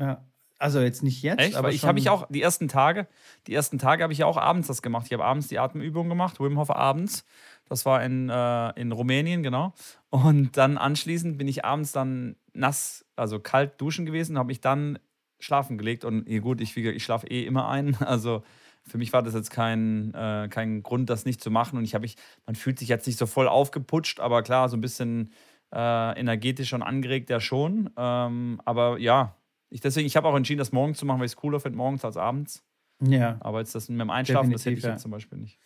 [0.00, 0.24] Ja.
[0.56, 1.56] Also jetzt nicht jetzt, Echt?
[1.56, 3.08] aber ich habe ich auch die ersten Tage,
[3.48, 5.06] die ersten Tage habe ich ja auch abends das gemacht.
[5.06, 7.24] Ich habe abends die Atemübung gemacht, Wim Hof abends.
[7.68, 9.74] Das war in, äh, in Rumänien, genau.
[10.10, 15.00] Und dann anschließend bin ich abends dann nass, also kalt duschen gewesen, habe mich dann
[15.44, 17.96] schlafen gelegt und gut, ich, ich schlafe eh immer ein.
[18.04, 18.42] Also
[18.86, 21.78] für mich war das jetzt kein, äh, kein Grund, das nicht zu machen.
[21.78, 22.16] Und ich habe mich,
[22.46, 25.32] man fühlt sich jetzt nicht so voll aufgeputscht, aber klar, so ein bisschen
[25.72, 27.90] äh, energetisch und angeregt ja schon.
[27.96, 29.36] Ähm, aber ja,
[29.70, 31.78] ich deswegen, ich habe auch entschieden, das morgens zu machen, weil ich es cooler finde,
[31.78, 32.62] morgens als abends.
[33.00, 33.38] Ja.
[33.40, 34.90] Aber jetzt das mit dem Einschlafen, Definitiv, das hätte ich ja.
[34.90, 35.58] jetzt zum Beispiel nicht.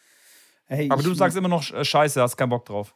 [0.67, 2.95] Hey, aber du sagst immer noch äh, Scheiße, hast keinen Bock drauf.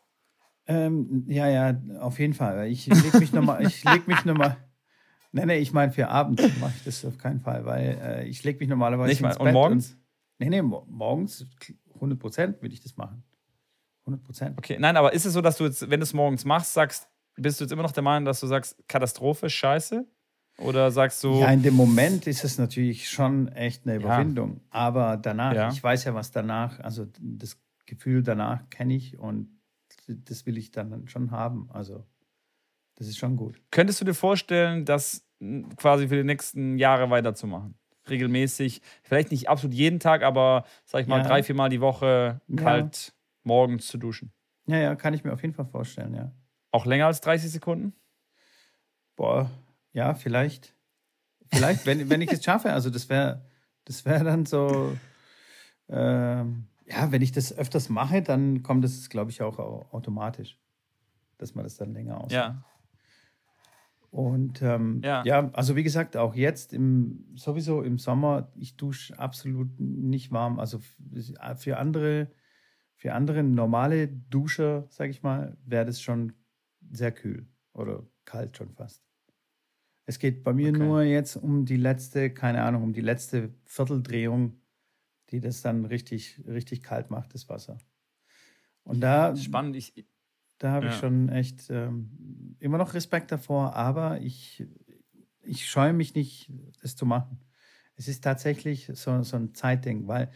[0.67, 2.69] Ähm, ja, ja, auf jeden Fall.
[2.69, 4.57] Ich leg mich nochmal, ich leg mich nochmal.
[5.33, 8.45] Nee, nee, ich meine, für abends mache ich das auf keinen Fall, weil äh, ich
[8.45, 9.45] lege mich normalerweise Nicht ins mal.
[9.45, 9.47] Bett.
[9.47, 9.91] Und morgens?
[9.93, 9.99] Und,
[10.39, 11.47] nee, nee, morgens
[11.95, 13.25] 100 Prozent würde ich das machen.
[14.03, 14.59] 100 Prozent.
[14.59, 17.09] Okay, nein, aber ist es so, dass du jetzt, wenn du es morgens machst, sagst,
[17.37, 20.07] bist du jetzt immer noch der Meinung, dass du sagst, Katastrophe, Scheiße?
[20.59, 21.41] Oder sagst du.
[21.41, 24.57] Ja, in dem Moment ist es natürlich schon echt eine Überwindung.
[24.57, 24.61] Ja.
[24.71, 25.71] Aber danach, ja.
[25.71, 29.49] ich weiß ja, was danach, also das Gefühl danach kenne ich und
[30.07, 31.71] das will ich dann schon haben.
[31.73, 32.05] Also.
[33.03, 33.61] Das ist schon gut.
[33.73, 35.27] Könntest du dir vorstellen, das
[35.77, 37.75] quasi für die nächsten Jahre weiterzumachen?
[38.09, 41.27] Regelmäßig, vielleicht nicht absolut jeden Tag, aber sag ich mal ja.
[41.27, 43.13] drei, viermal die Woche kalt ja.
[43.43, 44.33] morgens zu duschen.
[44.67, 46.31] Ja, ja, kann ich mir auf jeden Fall vorstellen, ja.
[46.71, 47.93] Auch länger als 30 Sekunden?
[49.17, 49.51] Boah,
[49.93, 50.73] ja, vielleicht.
[51.53, 52.73] Vielleicht, wenn, wenn ich es schaffe.
[52.73, 53.43] Also das wäre
[53.85, 54.97] das wär dann so,
[55.89, 60.57] ähm, ja, wenn ich das öfters mache, dann kommt das, glaube ich, auch automatisch,
[61.39, 62.33] dass man das dann länger aushält.
[62.33, 62.65] Ja.
[64.13, 65.25] Und ähm, ja.
[65.25, 65.51] ja.
[65.55, 70.61] also wie gesagt, auch jetzt im sowieso im Sommer, ich dusche absolut nicht warm.
[70.61, 70.81] Also
[71.57, 72.31] für andere,
[72.95, 76.35] für andere normale Duscher, sag ich mal, wäre das schon
[76.91, 79.03] sehr kühl oder kalt schon fast.
[80.05, 80.79] Es geht bei mir okay.
[80.79, 84.61] nur jetzt um die letzte, keine Ahnung, um die letzte Vierteldrehung,
[85.31, 87.79] die das dann richtig, richtig kalt macht, das Wasser.
[88.85, 89.35] Und da.
[89.37, 89.77] Spannend.
[89.77, 90.07] Ich,
[90.63, 90.93] da habe ja.
[90.93, 94.65] ich schon echt ähm, immer noch Respekt davor, aber ich,
[95.43, 97.41] ich scheue mich nicht, das zu machen.
[97.97, 100.31] Es ist tatsächlich so, so ein Zeitding, weil,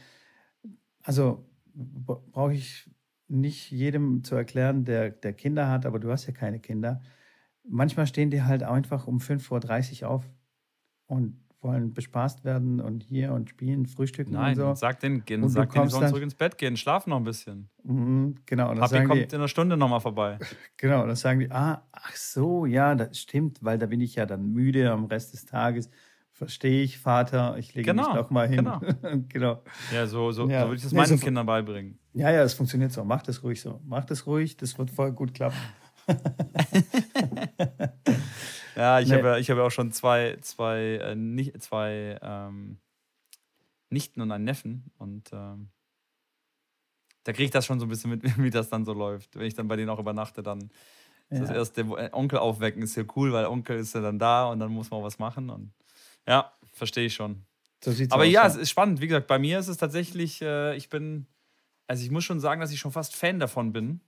[1.05, 2.91] also brauche ich
[3.29, 7.03] nicht jedem zu erklären, der, der Kinder hat, aber du hast ja keine Kinder.
[7.63, 10.29] Manchmal stehen die halt einfach um 5.30 Uhr auf
[11.07, 14.75] und wollen bespaßt werden und hier und spielen, frühstücken Nein, und so.
[14.75, 17.69] sag den, gehen, sag denen, die sollen zurück ins Bett gehen, schlafen noch ein bisschen.
[17.83, 18.71] Mhm, genau.
[18.71, 20.39] Und Papi kommt die, in einer Stunde nochmal vorbei.
[20.79, 24.15] Genau, und dann sagen die, ah, ach so, ja, das stimmt, weil da bin ich
[24.17, 25.89] ja dann müde am Rest des Tages.
[26.33, 28.59] Verstehe ich, Vater, ich lege genau, mich doch mal hin.
[28.59, 28.81] Genau.
[29.29, 29.63] genau.
[29.93, 30.61] Ja, so, so, ja.
[30.61, 31.99] so würde ich das nee, meinen so, Kindern beibringen.
[32.13, 33.05] Ja, ja, das funktioniert so.
[33.05, 33.81] Mach das ruhig so.
[33.87, 35.57] Mach das ruhig, das wird voll gut klappen.
[38.77, 39.17] Ja, ich nee.
[39.17, 42.79] habe ich hab auch schon zwei, zwei, äh, nicht, zwei ähm,
[43.89, 44.91] Nichten und einen Neffen.
[44.99, 45.71] Und ähm,
[47.25, 49.37] da kriege ich das schon so ein bisschen mit, wie das dann so läuft.
[49.37, 50.71] Wenn ich dann bei denen auch übernachte, dann
[51.31, 51.41] ja.
[51.41, 54.61] das erste äh, Onkel aufwecken ist ja cool, weil Onkel ist ja dann da und
[54.61, 55.49] dann muss man was machen.
[55.49, 55.73] Und
[56.29, 57.47] ja, verstehe ich schon.
[57.83, 59.01] So Aber aus, ja, ja, es ist spannend.
[59.01, 61.27] Wie gesagt, bei mir ist es tatsächlich, äh, ich bin,
[61.87, 64.01] also ich muss schon sagen, dass ich schon fast Fan davon bin.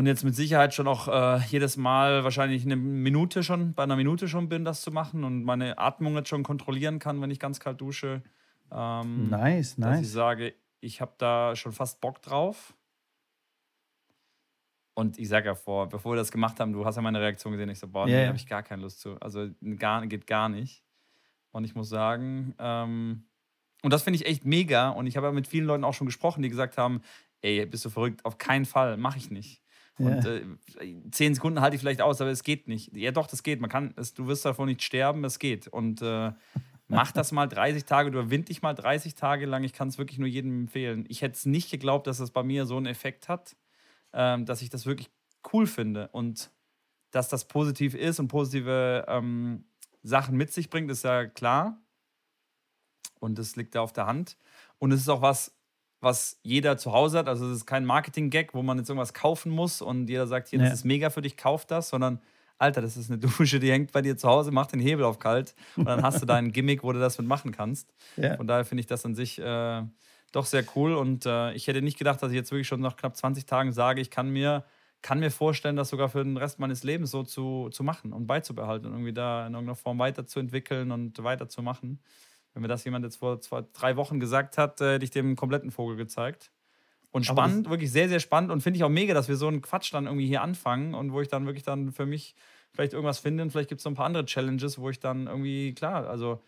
[0.00, 3.96] Und jetzt mit Sicherheit schon auch äh, jedes Mal wahrscheinlich eine Minute schon, bei einer
[3.96, 7.38] Minute schon bin, das zu machen und meine Atmung jetzt schon kontrollieren kann, wenn ich
[7.38, 8.22] ganz kalt dusche.
[8.72, 9.90] Ähm, nice, nice.
[9.90, 12.74] Dass ich sage, ich habe da schon fast Bock drauf.
[14.94, 17.52] Und ich sage ja vor, bevor wir das gemacht haben, du hast ja meine Reaktion
[17.52, 18.20] gesehen, ich so, boah, yeah.
[18.22, 19.20] nee, habe ich gar keine Lust zu.
[19.20, 20.82] Also gar, geht gar nicht.
[21.50, 23.24] Und ich muss sagen, ähm,
[23.82, 24.88] und das finde ich echt mega.
[24.88, 27.02] Und ich habe ja mit vielen Leuten auch schon gesprochen, die gesagt haben,
[27.42, 28.24] ey, bist du verrückt?
[28.24, 29.60] Auf keinen Fall, mache ich nicht.
[30.00, 30.42] Und äh,
[31.10, 32.96] zehn Sekunden halte ich vielleicht aus, aber es geht nicht.
[32.96, 33.60] Ja, doch, das geht.
[33.60, 35.68] Man kann, es, du wirst davon nicht sterben, es geht.
[35.68, 36.32] Und äh,
[36.88, 39.64] mach das mal 30 Tage, du überwind dich mal 30 Tage lang.
[39.64, 41.04] Ich kann es wirklich nur jedem empfehlen.
[41.08, 43.56] Ich hätte es nicht geglaubt, dass das bei mir so einen Effekt hat,
[44.12, 45.10] ähm, dass ich das wirklich
[45.52, 46.08] cool finde.
[46.12, 46.50] Und
[47.10, 49.64] dass das positiv ist und positive ähm,
[50.02, 51.80] Sachen mit sich bringt, ist ja klar.
[53.18, 54.38] Und das liegt da auf der Hand.
[54.78, 55.54] Und es ist auch was,
[56.00, 57.28] was jeder zu Hause hat.
[57.28, 60.58] Also es ist kein Marketing-Gag, wo man jetzt irgendwas kaufen muss und jeder sagt, hier,
[60.58, 62.20] das ist mega für dich, kauf das, sondern
[62.58, 65.18] Alter, das ist eine Dusche, die hängt bei dir zu Hause, mach den Hebel auf
[65.18, 67.92] kalt und dann hast du deinen Gimmick, wo du das mit machen kannst.
[68.16, 68.36] Ja.
[68.36, 69.82] Von daher finde ich das an sich äh,
[70.32, 72.96] doch sehr cool und äh, ich hätte nicht gedacht, dass ich jetzt wirklich schon nach
[72.96, 74.64] knapp 20 Tagen sage, ich kann mir,
[75.02, 78.26] kann mir vorstellen, das sogar für den Rest meines Lebens so zu, zu machen und
[78.26, 82.00] beizubehalten und irgendwie da in irgendeiner Form weiterzuentwickeln und weiterzumachen.
[82.60, 85.34] Wenn mir das jemand jetzt vor zwei, drei Wochen gesagt hat, äh, hätte ich dem
[85.34, 86.50] kompletten Vogel gezeigt.
[87.10, 89.62] Und spannend, wirklich sehr, sehr spannend und finde ich auch mega, dass wir so einen
[89.62, 92.34] Quatsch dann irgendwie hier anfangen und wo ich dann wirklich dann für mich
[92.70, 95.26] vielleicht irgendwas finde und vielleicht gibt es so ein paar andere Challenges, wo ich dann
[95.26, 96.42] irgendwie, klar, also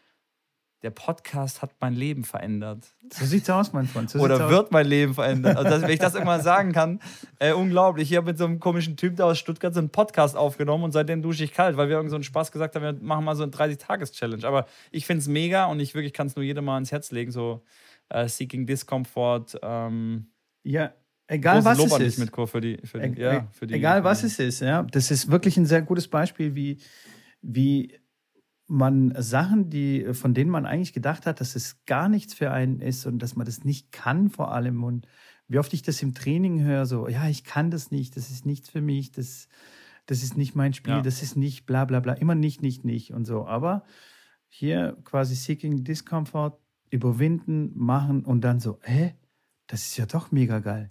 [0.83, 2.85] der Podcast hat mein Leben verändert.
[3.13, 4.11] So sieht's aus, mein Freund.
[4.11, 4.71] So Oder wird aus.
[4.73, 5.57] mein Leben verändert.
[5.57, 7.01] Also, dass, wenn ich das irgendwann sagen kann,
[7.39, 8.11] äh, unglaublich.
[8.11, 10.93] Ich habe mit so einem komischen Typ da aus Stuttgart so einen Podcast aufgenommen und
[10.93, 13.37] seitdem dusche ich kalt, weil wir irgendwie so einen Spaß gesagt haben, wir machen mal
[13.37, 14.45] so eine 30-Tages-Challenge.
[14.45, 17.13] Aber ich finde es mega und ich wirklich kann es nur jedem mal ins Herz
[17.13, 17.63] legen, so
[18.09, 19.59] äh, Seeking Discomfort.
[19.63, 20.27] Ähm,
[20.65, 20.93] ja,
[21.29, 22.19] egal was Lob es ist.
[22.19, 24.83] Mit für die, für die, e ja, für die, egal was es ist, ja.
[24.83, 26.79] Das ist wirklich ein sehr gutes Beispiel, wie,
[27.41, 28.02] wie
[28.73, 32.81] man Sachen, die, von denen man eigentlich gedacht hat, dass es gar nichts für einen
[32.81, 34.83] ist und dass man das nicht kann vor allem.
[34.83, 35.07] Und
[35.47, 38.47] wie oft ich das im Training höre, so, ja, ich kann das nicht, das ist
[38.47, 39.49] nichts für mich, das,
[40.07, 41.01] das ist nicht mein Spiel, ja.
[41.03, 43.47] das ist nicht bla bla bla, immer nicht, nicht, nicht und so.
[43.47, 43.85] Aber
[44.49, 46.59] hier quasi Seeking Discomfort,
[46.89, 49.15] überwinden, machen und dann so, hä,
[49.67, 50.91] das ist ja doch mega geil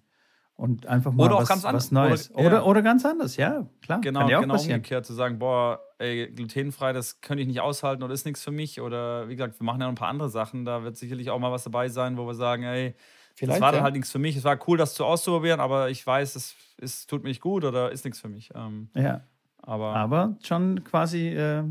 [0.62, 2.30] und einfach mal oder was, ganz was Neues.
[2.30, 2.64] Oder, oder, ja.
[2.66, 3.99] oder, ganz anders, ja, klar.
[4.01, 4.76] Genau, ja genau passieren.
[4.76, 8.51] umgekehrt zu sagen, boah, ey, glutenfrei, das könnte ich nicht aushalten oder ist nichts für
[8.51, 8.80] mich.
[8.80, 10.64] Oder wie gesagt, wir machen ja noch ein paar andere Sachen.
[10.64, 12.93] Da wird sicherlich auch mal was dabei sein, wo wir sagen, ey,
[13.34, 13.84] Vielleicht, das war dann ja.
[13.86, 14.38] halt nichts für mich.
[14.38, 17.91] Es war cool, das zu auszuprobieren, aber ich weiß, es, es tut mich gut oder
[17.91, 18.51] ist nichts für mich.
[18.53, 19.22] Ähm, ja.
[19.64, 21.64] Aber, aber schon quasi, äh,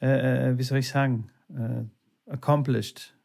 [0.00, 3.16] äh, äh wie soll ich sagen, äh, accomplished.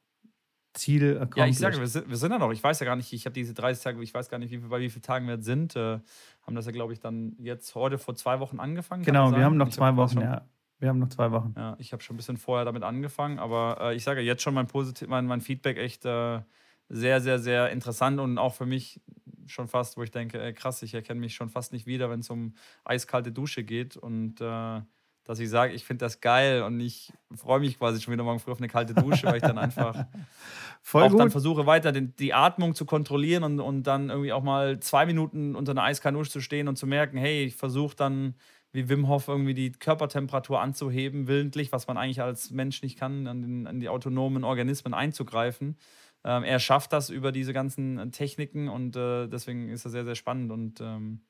[0.76, 1.38] Ziel accomplished.
[1.38, 2.51] Ja, ich sage, wir sind, wir sind ja noch.
[2.51, 4.57] Ich weiß ja gar nicht, ich habe diese 30 Tage, ich weiß gar nicht, wie,
[4.57, 5.76] bei wie vielen Tagen wir jetzt sind.
[5.76, 5.99] Äh,
[6.45, 9.03] haben das ja, glaube ich, dann jetzt heute vor zwei Wochen angefangen.
[9.03, 10.45] Genau, wir haben noch zwei hab Wochen, ja.
[10.80, 11.53] Wir haben noch zwei Wochen.
[11.55, 14.53] Ja, ich habe schon ein bisschen vorher damit angefangen, aber äh, ich sage jetzt schon
[14.53, 16.41] mein, Positiv, mein, mein Feedback echt äh,
[16.89, 19.01] sehr, sehr, sehr interessant und auch für mich
[19.47, 22.19] schon fast, wo ich denke, ey, krass, ich erkenne mich schon fast nicht wieder, wenn
[22.19, 24.82] es um eiskalte Dusche geht und äh,
[25.26, 28.39] dass ich sage, ich finde das geil und ich freue mich quasi schon wieder morgen
[28.39, 30.05] früh auf eine kalte Dusche, weil ich dann einfach
[30.82, 31.19] Voll auch gut.
[31.19, 35.07] dann versuche weiter den, die Atmung zu kontrollieren und, und dann irgendwie auch mal zwei
[35.07, 38.36] Minuten unter einer eiskalten Dusche zu stehen und zu merken, hey, ich versuche dann
[38.71, 43.26] wie Wim Hof irgendwie die Körpertemperatur anzuheben, willentlich, was man eigentlich als Mensch nicht kann,
[43.26, 45.78] an, den, an die autonomen Organismen einzugreifen.
[46.23, 50.15] Ähm, er schafft das über diese ganzen Techniken und äh, deswegen ist das sehr, sehr
[50.15, 51.21] spannend und ähm,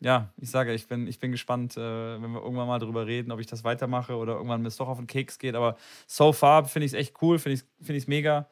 [0.00, 3.32] ja, ich sage, ich bin, ich bin gespannt, äh, wenn wir irgendwann mal darüber reden,
[3.32, 5.54] ob ich das weitermache oder irgendwann mir es doch auf den Keks geht.
[5.54, 5.76] Aber
[6.06, 8.48] so far finde ich es echt cool, finde ich es find mega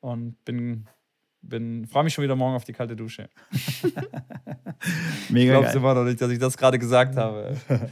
[0.00, 0.88] und bin,
[1.40, 3.28] bin freue mich schon wieder morgen auf die kalte Dusche.
[5.28, 5.60] mega.
[5.60, 7.56] Ich glaube immer noch nicht, dass ich das gerade gesagt habe.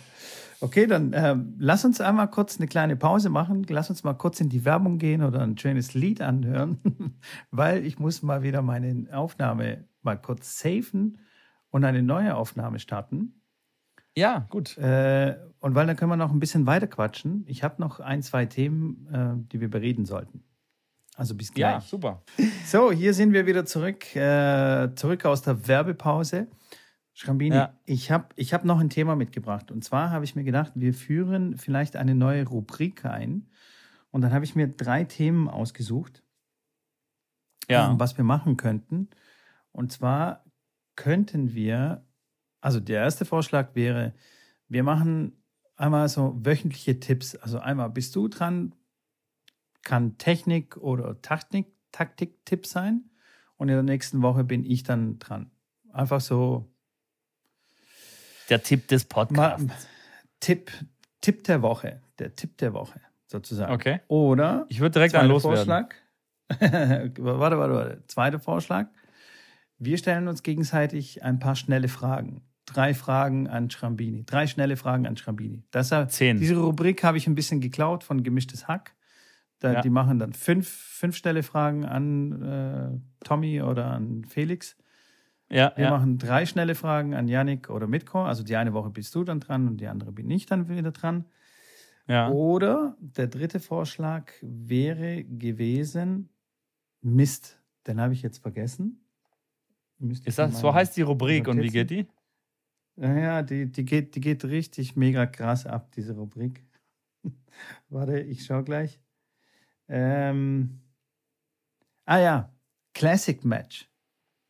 [0.61, 3.67] Okay, dann äh, lass uns einmal kurz eine kleine Pause machen.
[3.69, 6.79] Lass uns mal kurz in die Werbung gehen oder ein schönes Lied anhören,
[7.51, 11.19] weil ich muss mal wieder meine Aufnahme mal kurz safen
[11.71, 13.43] und eine neue Aufnahme starten.
[14.17, 14.79] Ja, gut.
[14.79, 17.45] Äh, und weil dann können wir noch ein bisschen weiter quatschen.
[17.47, 20.43] Ich habe noch ein, zwei Themen, äh, die wir bereden sollten.
[21.17, 21.75] Also bis gleich.
[21.75, 22.23] Ja, super.
[22.67, 26.49] So, hier sind wir wieder zurück, äh, zurück aus der Werbepause.
[27.13, 27.79] Schrambini, ja.
[27.85, 29.71] ich habe ich hab noch ein Thema mitgebracht.
[29.71, 33.49] Und zwar habe ich mir gedacht, wir führen vielleicht eine neue Rubrik ein.
[34.11, 36.23] Und dann habe ich mir drei Themen ausgesucht,
[37.69, 37.91] ja.
[37.91, 39.09] Ähm, was wir machen könnten.
[39.73, 40.45] Und zwar
[40.97, 42.05] könnten wir,
[42.61, 44.15] also der erste Vorschlag wäre,
[44.69, 45.33] wir machen
[45.77, 47.37] einmal so wöchentliche Tipps.
[47.37, 48.75] Also einmal bist du dran,
[49.83, 53.11] kann Technik oder Taktik, Taktik-Tipp sein.
[53.57, 55.51] Und in der nächsten Woche bin ich dann dran.
[55.93, 56.71] Einfach so.
[58.51, 59.89] Der Tipp des Podcasts.
[60.41, 60.71] Tipp,
[61.21, 62.03] Tipp der Woche.
[62.19, 63.73] Der Tipp der Woche, sozusagen.
[63.73, 64.01] Okay.
[64.09, 64.67] Oder.
[64.69, 65.57] Ich würde direkt einen loswerden.
[65.57, 65.95] Vorschlag.
[67.19, 68.05] warte, warte, warte.
[68.07, 68.89] Zweiter Vorschlag.
[69.79, 72.43] Wir stellen uns gegenseitig ein paar schnelle Fragen.
[72.65, 74.25] Drei Fragen an Schrambini.
[74.27, 75.63] Drei schnelle Fragen an Schrambini.
[75.71, 76.39] Das, Zehn.
[76.39, 78.95] Diese Rubrik habe ich ein bisschen geklaut von Gemischtes Hack.
[79.61, 79.81] Da, ja.
[79.81, 84.77] Die machen dann fünf, fünf schnelle Fragen an äh, Tommy oder an Felix.
[85.49, 85.91] Ja, Wir ja.
[85.91, 88.25] machen drei schnelle Fragen an Yannick oder Mitko.
[88.25, 90.91] Also die eine Woche bist du dann dran und die andere bin ich dann wieder
[90.91, 91.25] dran.
[92.09, 92.31] Ja.
[92.31, 96.29] Oder der dritte Vorschlag wäre gewesen,
[97.01, 99.06] Mist, den habe ich jetzt vergessen.
[99.99, 102.07] Ist das, so heißt die Rubrik und wie geht die?
[102.97, 106.65] Naja, die, die, geht, die geht richtig mega krass ab, diese Rubrik.
[107.89, 109.01] Warte, ich schau gleich.
[109.89, 110.81] Ähm,
[112.05, 112.55] ah ja,
[112.95, 113.91] Classic Match.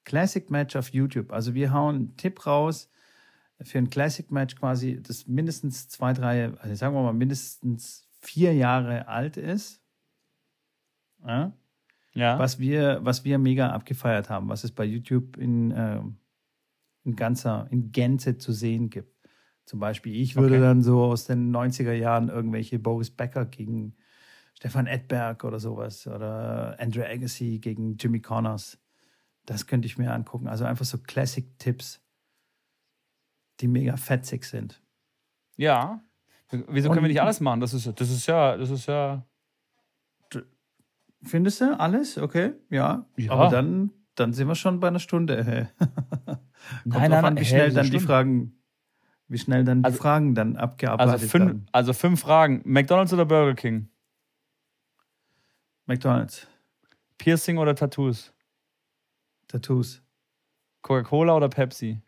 [0.05, 1.33] Classic Match auf YouTube.
[1.33, 2.89] Also wir hauen einen Tipp raus
[3.63, 8.55] für ein Classic Match quasi, das mindestens zwei, drei, also sagen wir mal mindestens vier
[8.55, 9.83] Jahre alt ist.
[11.27, 11.53] Ja?
[12.17, 12.39] Ja.
[12.39, 16.01] Was wir, was wir mega abgefeiert haben, was es bei YouTube in, äh,
[17.05, 19.15] in ganzer, in Gänze zu sehen gibt.
[19.65, 20.63] Zum Beispiel, ich würde Okay.
[20.63, 23.97] dann so aus den 90er Jahren irgendwelche Boris Becker gegen
[24.55, 28.79] Stefan Edberg oder sowas oder Andrew Agassi gegen Jimmy Connors.
[29.45, 30.49] Das könnte ich mir angucken.
[30.49, 32.01] Also einfach so Classic-Tipps,
[33.61, 34.83] die mega fetzig sind.
[35.57, 36.03] Ja.
[36.51, 37.61] Wieso Und- können wir nicht alles machen?
[37.61, 39.27] Das ist, das ist ja, das ist ja.
[41.23, 42.19] Findest du alles?
[42.19, 43.07] Okay, ja.
[43.17, 43.33] Ja.
[43.33, 45.43] Aber dann, dann sind wir schon bei einer Stunde.
[45.45, 45.67] Hey.
[45.79, 46.41] Kommt
[46.85, 48.01] Nein, nein, an, wie schnell wieso dann die?
[48.01, 48.59] Fragen,
[49.29, 51.69] wie schnell dann Also- die Fragen dann abgearbeitet Also fünf, werden.
[51.73, 52.63] also fünf Fragen.
[52.65, 53.89] McDonalds oder Burger King?
[55.87, 56.47] McDonalds,
[57.19, 58.33] Piercing oder Tattoos?
[59.49, 60.03] Tattoos,
[60.83, 62.01] Coca-Cola oder Pepsi?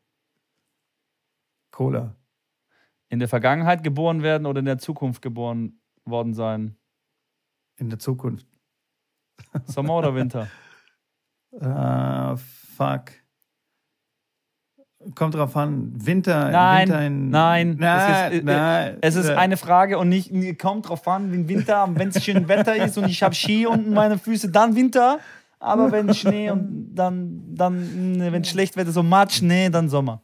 [1.71, 2.17] Cola,
[3.09, 6.77] In der Vergangenheit geboren werden oder in der Zukunft geboren worden sein?
[7.77, 8.48] in der Zukunft.
[9.67, 10.49] Sommer oder Winter?
[11.61, 12.37] Ah,
[12.77, 13.11] fuck.
[15.15, 15.93] Kommt drauf an.
[15.95, 17.31] Winter, Nein, Winter in.
[17.31, 18.99] nein, nein, es ist- nein.
[19.01, 22.49] Es ist Äh, eine Frage und nicht, kommt drauf an, wenn Winter, wenn es schön
[22.49, 25.21] Wetter ist und ich habe Ski unten meine Füße, dann Winter.
[25.61, 30.21] Aber wenn Schnee und dann, dann wenn schlecht Wetter, so Matsch, nee, dann Sommer.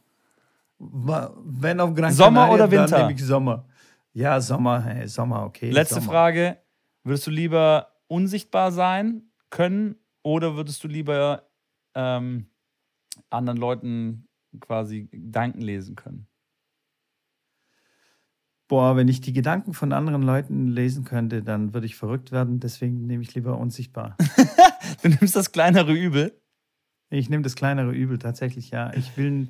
[0.77, 2.87] Wenn auf Gran Sommer Canaria, oder Winter?
[2.97, 3.65] Dann nehme ich Sommer.
[4.13, 5.71] Ja, Sommer, hey, Sommer, okay.
[5.71, 6.07] Letzte Sommer.
[6.07, 6.57] Frage:
[7.03, 11.49] Würdest du lieber unsichtbar sein können oder würdest du lieber
[11.93, 12.47] ähm,
[13.29, 14.27] anderen Leuten
[14.59, 16.27] quasi Gedanken lesen können?
[18.67, 22.59] Boah, wenn ich die Gedanken von anderen Leuten lesen könnte, dann würde ich verrückt werden.
[22.59, 24.17] Deswegen nehme ich lieber unsichtbar.
[25.01, 26.39] Du nimmst das kleinere Übel.
[27.09, 28.93] ich nehme das kleinere Übel tatsächlich, ja.
[28.93, 29.49] Ich will,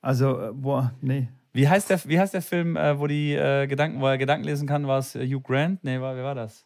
[0.00, 1.28] also, äh, boah, nee.
[1.52, 4.44] Wie heißt der, wie heißt der Film, äh, wo die äh, Gedanken, wo er Gedanken
[4.44, 4.86] lesen kann?
[4.86, 5.82] War es äh, Hugh Grant?
[5.82, 6.65] Nee, war, wer war das?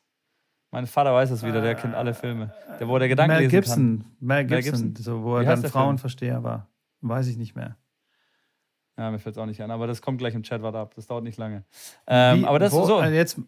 [0.73, 2.53] Mein Vater weiß das wieder, der kennt alle Filme.
[2.79, 5.05] Der, wo der Gedanken Mel Gibson, Mel Mel Gibson, Gibson.
[5.05, 5.65] so, wo er dann?
[5.65, 6.69] Frauenversteher war.
[7.01, 7.77] Weiß ich nicht mehr.
[8.97, 9.05] kann.
[9.07, 10.93] Ja, mir fällt es auch nicht an, aber das kommt gleich im Chat, warte ab,
[10.95, 11.65] das dauert nicht lange.
[12.07, 13.01] Ähm, Wie- aber das wo, ist so.
[13.01, 13.41] äh, Jetzt,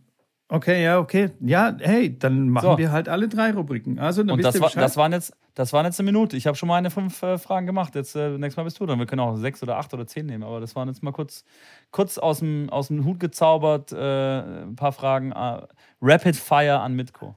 [0.53, 1.31] okay, ja, okay.
[1.41, 2.79] Ja, hey, dann machen So.
[2.79, 3.99] wir halt alle drei Rubriken.
[3.99, 6.37] Also, dann Und das, war, das, waren jetzt, das waren jetzt eine Minute.
[6.37, 7.95] Ich habe schon meine fünf äh, Fragen gemacht.
[7.95, 8.99] Jetzt äh, nächstes Mal bist du dann.
[8.99, 10.45] Wir können auch sechs oder acht oder zehn nehmen.
[10.45, 11.45] Aber das waren jetzt mal kurz,
[11.91, 13.93] kurz aus, dem, aus dem Hut gezaubert.
[13.93, 15.33] Äh, ein paar Fragen.
[15.33, 15.63] Äh,
[16.01, 17.35] Rapid Fire an Mitko.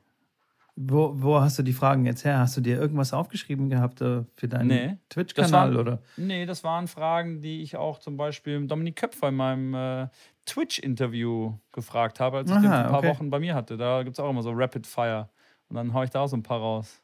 [0.77, 2.39] Wo, wo hast du die Fragen jetzt her?
[2.39, 6.01] Hast du dir irgendwas aufgeschrieben gehabt äh, für deinen Nee, Twitch-Kanal oder?
[6.17, 10.07] Nee, das waren Fragen, die ich auch zum Beispiel Dominik Köpfer in meinem äh,
[10.45, 13.09] Twitch-Interview gefragt habe, als ich den Aha, vor ein paar okay.
[13.09, 13.77] Wochen bei mir hatte.
[13.77, 15.29] Da gibt es auch immer so Rapid Fire.
[15.69, 17.01] Und dann hau ich da auch so ein paar raus.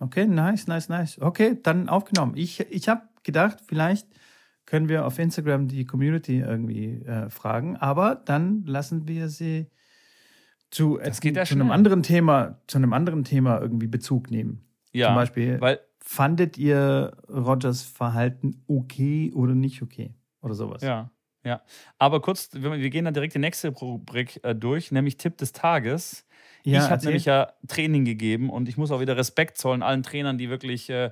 [0.00, 1.20] Okay, nice, nice, nice.
[1.20, 2.36] Okay, dann aufgenommen.
[2.36, 4.06] Ich, ich habe gedacht, vielleicht
[4.64, 9.66] können wir auf Instagram die Community irgendwie äh, fragen, aber dann lassen wir sie
[10.78, 14.64] zu, ja zu einem anderen Thema, zu einem anderen Thema irgendwie Bezug nehmen.
[14.92, 20.14] Ja, Zum Beispiel, weil fandet ihr Rogers Verhalten okay oder nicht okay?
[20.40, 20.82] Oder sowas.
[20.82, 21.10] Ja,
[21.44, 21.62] ja.
[21.98, 26.24] Aber kurz, wir gehen dann direkt die nächste Rubrik äh, durch, nämlich Tipp des Tages.
[26.64, 30.02] Ja, ich habe nämlich ja Training gegeben und ich muss auch wieder Respekt zollen allen
[30.02, 31.10] Trainern, die wirklich äh,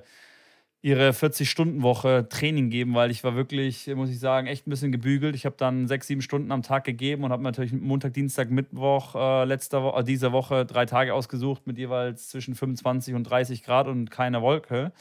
[0.87, 5.35] ihre 40-Stunden-Woche Training geben, weil ich war wirklich, muss ich sagen, echt ein bisschen gebügelt.
[5.35, 9.13] Ich habe dann sechs, sieben Stunden am Tag gegeben und habe natürlich Montag, Dienstag, Mittwoch
[9.13, 13.63] äh, letzter Wo äh, dieser Woche drei Tage ausgesucht mit jeweils zwischen 25 und 30
[13.63, 14.93] Grad und keine Wolke.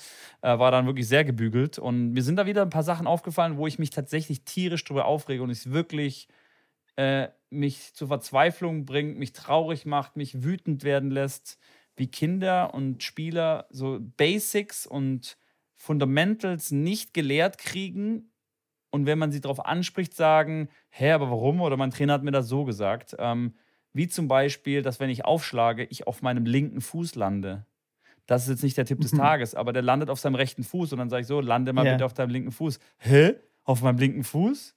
[0.43, 3.57] Äh, war dann wirklich sehr gebügelt und mir sind da wieder ein paar Sachen aufgefallen,
[3.57, 6.26] wo ich mich tatsächlich tierisch drüber aufrege und ich wirklich
[6.97, 11.61] äh, mich zur Verzweiflung bringt, mich traurig macht, mich wütend werden lässt,
[11.95, 15.37] wie Kinder und Spieler so Basics und
[15.77, 18.31] Fundamentals nicht gelehrt kriegen
[18.91, 21.61] und wenn man sie darauf anspricht, sagen, hä, aber warum?
[21.61, 23.14] Oder mein Trainer hat mir das so gesagt.
[23.18, 23.55] Ähm,
[23.93, 27.66] wie zum Beispiel, dass wenn ich aufschlage, ich auf meinem linken Fuß lande.
[28.27, 29.18] Das ist jetzt nicht der Tipp des mhm.
[29.18, 31.85] Tages, aber der landet auf seinem rechten Fuß und dann sage ich so, lande mal
[31.85, 31.95] yeah.
[31.95, 32.79] bitte auf deinem linken Fuß.
[32.99, 33.35] Hä?
[33.64, 34.76] Auf meinem linken Fuß?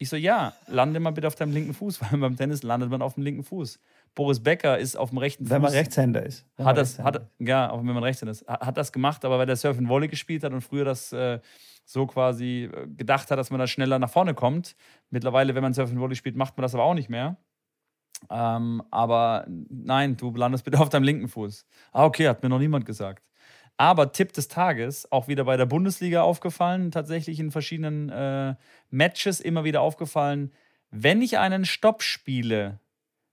[0.00, 3.02] Ich so, ja, lande mal bitte auf deinem linken Fuß, weil beim Tennis landet man
[3.02, 3.80] auf dem linken Fuß.
[4.14, 5.50] Boris Becker ist auf dem rechten Fuß.
[5.50, 6.46] Wenn man Rechtshänder ist.
[6.56, 8.46] Hat das, hat, ja, auch wenn man Rechtshänder ist.
[8.46, 11.40] Hat das gemacht, aber weil der Surf in Volley gespielt hat und früher das äh,
[11.84, 14.76] so quasi äh, gedacht hat, dass man da schneller nach vorne kommt.
[15.10, 17.36] Mittlerweile, wenn man Surf in Volley spielt, macht man das aber auch nicht mehr.
[18.30, 21.66] Ähm, aber nein, du landest bitte auf deinem linken Fuß.
[21.92, 23.27] Ah, okay, hat mir noch niemand gesagt.
[23.78, 28.56] Aber Tipp des Tages, auch wieder bei der Bundesliga aufgefallen, tatsächlich in verschiedenen äh,
[28.90, 30.52] Matches immer wieder aufgefallen,
[30.90, 32.80] wenn ich einen Stopp spiele,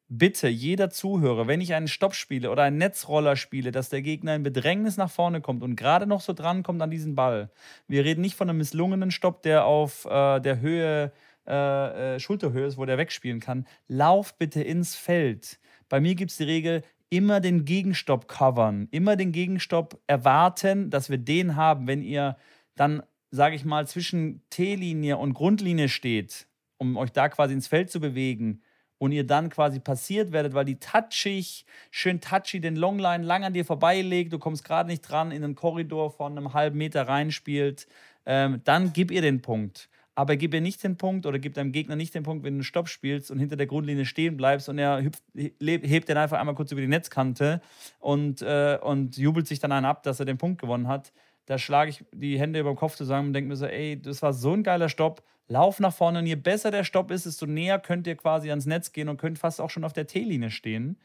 [0.07, 4.35] bitte jeder Zuhörer, wenn ich einen Stopp spiele oder einen Netzroller spiele, dass der Gegner
[4.35, 7.49] in Bedrängnis nach vorne kommt und gerade noch so drankommt an diesen Ball.
[7.87, 11.11] Wir reden nicht von einem misslungenen Stopp, der auf äh, der Höhe,
[11.47, 13.65] äh, äh, Schulterhöhe ist, wo der wegspielen kann.
[13.87, 15.59] Lauf bitte ins Feld.
[15.89, 16.83] Bei mir gibt es die Regel,
[17.15, 22.35] immer den Gegenstopp covern, immer den Gegenstopp erwarten, dass wir den haben, wenn ihr
[22.75, 26.47] dann, sage ich mal, zwischen T-Linie und Grundlinie steht,
[26.77, 28.61] um euch da quasi ins Feld zu bewegen
[28.97, 33.53] und ihr dann quasi passiert werdet, weil die touchig, schön touchy den Longline lang an
[33.53, 37.87] dir vorbeilegt, du kommst gerade nicht dran, in einen Korridor von einem halben Meter reinspielt,
[38.25, 41.73] ähm, dann gib ihr den Punkt aber gib ihr nicht den Punkt oder gib deinem
[41.73, 44.79] Gegner nicht den Punkt, wenn du Stopp spielst und hinter der Grundlinie stehen bleibst und
[44.79, 45.21] er hüpft,
[45.59, 47.61] hebt den einfach einmal kurz über die Netzkante
[47.99, 51.11] und, äh, und jubelt sich dann einen ab, dass er den Punkt gewonnen hat.
[51.47, 54.21] Da schlage ich die Hände über den Kopf zusammen und denke mir so, ey, das
[54.21, 55.21] war so ein geiler Stopp.
[55.47, 58.65] Lauf nach vorne und je besser der Stopp ist, desto näher könnt ihr quasi ans
[58.65, 60.97] Netz gehen und könnt fast auch schon auf der T-Linie stehen.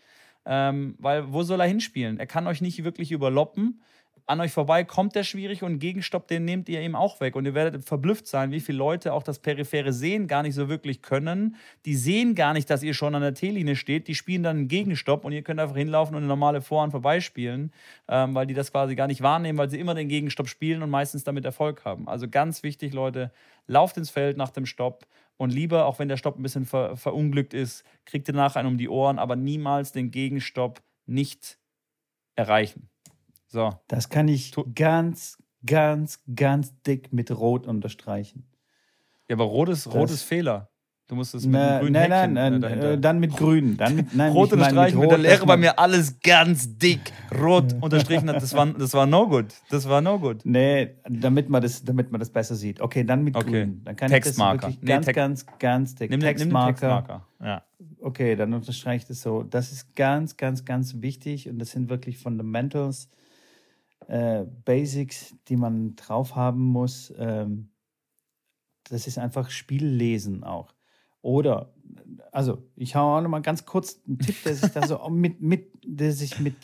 [0.46, 2.18] Ähm, weil wo soll er hinspielen?
[2.18, 3.82] Er kann euch nicht wirklich überloppen
[4.26, 7.36] an euch vorbei, kommt der schwierig und Gegenstopp, den nehmt ihr ihm auch weg.
[7.36, 10.68] Und ihr werdet verblüfft sein, wie viele Leute auch das periphere Sehen gar nicht so
[10.68, 11.56] wirklich können.
[11.84, 14.08] Die sehen gar nicht, dass ihr schon an der T-Linie steht.
[14.08, 17.72] Die spielen dann einen Gegenstopp und ihr könnt einfach hinlaufen und eine normale Vorhand vorbeispielen,
[18.08, 20.90] ähm, weil die das quasi gar nicht wahrnehmen, weil sie immer den Gegenstopp spielen und
[20.90, 22.08] meistens damit Erfolg haben.
[22.08, 23.32] Also ganz wichtig, Leute,
[23.66, 25.06] lauft ins Feld nach dem Stopp.
[25.36, 28.68] Und lieber, auch wenn der Stopp ein bisschen ver verunglückt ist, kriegt ihr nachher einen
[28.68, 31.58] um die Ohren, aber niemals den Gegenstopp nicht
[32.36, 32.89] erreichen.
[33.50, 33.70] So.
[33.88, 35.36] Das kann ich ganz,
[35.66, 38.46] ganz, ganz dick mit Rot unterstreichen.
[39.28, 40.70] Ja, aber Rot ist, Rot ist Fehler.
[41.08, 43.76] Du musst es mit na, einem grünen nein, Häkchen nein, nein, äh, dann mit grün.
[43.76, 48.28] Dann mit, nein, Rot unterstreichen, mit, der Lehrer bei mir alles ganz dick rot unterstrichen
[48.28, 48.36] hat.
[48.36, 49.46] Das war, das war no good.
[49.70, 50.42] Das war no good.
[50.44, 52.80] Nee, damit man das, damit man das besser sieht.
[52.80, 53.50] Okay, dann mit okay.
[53.50, 53.82] grün.
[53.82, 54.68] Dann kann Textmarker.
[54.68, 56.10] Ich das wirklich nee, ganz, ganz, ganz dick.
[56.10, 56.66] Nimm, Textmarker.
[56.68, 57.26] Nimm Textmarker.
[57.44, 57.64] Ja.
[58.00, 59.42] Okay, dann unterstreiche ich das so.
[59.42, 63.08] Das ist ganz, ganz, ganz wichtig und das sind wirklich Fundamentals
[64.10, 67.12] äh, Basics, die man drauf haben muss.
[67.16, 67.70] Ähm,
[68.88, 70.74] das ist einfach Spiellesen auch.
[71.22, 71.72] Oder,
[72.32, 75.40] also ich hau auch noch mal ganz kurz einen Tipp, der sich da so mit,
[75.40, 76.56] mit, der sich mit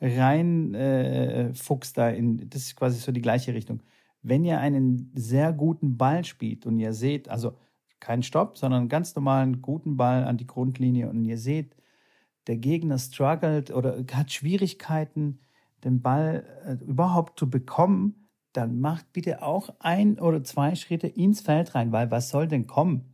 [0.00, 3.80] rein äh, fuchst da in, das ist quasi so die gleiche Richtung.
[4.22, 7.54] Wenn ihr einen sehr guten Ball spielt und ihr seht, also
[8.00, 11.74] kein Stopp, sondern einen ganz normalen guten Ball an die Grundlinie und ihr seht,
[12.48, 15.38] der Gegner struggelt oder hat Schwierigkeiten,
[15.84, 21.40] den Ball äh, überhaupt zu bekommen, dann macht bitte auch ein oder zwei Schritte ins
[21.40, 23.08] Feld rein, weil was soll denn kommen?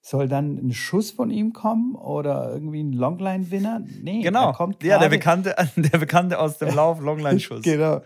[0.00, 3.82] Soll dann ein Schuss von ihm kommen oder irgendwie ein Longline-Winner?
[4.02, 4.44] Nee, genau.
[4.46, 7.62] Der kommt ja, der Bekannte, der Bekannte aus dem Lauf, Longline-Schuss.
[7.62, 8.02] genau.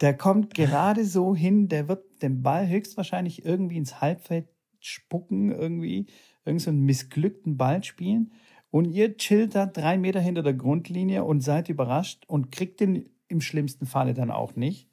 [0.00, 4.48] Der kommt gerade so hin, der wird den Ball höchstwahrscheinlich irgendwie ins Halbfeld
[4.80, 6.06] spucken, irgendwie,
[6.46, 8.32] irgend so einen missglückten Ball spielen.
[8.70, 13.10] Und ihr chillt da drei Meter hinter der Grundlinie und seid überrascht und kriegt den
[13.28, 14.90] im schlimmsten Falle dann auch nicht.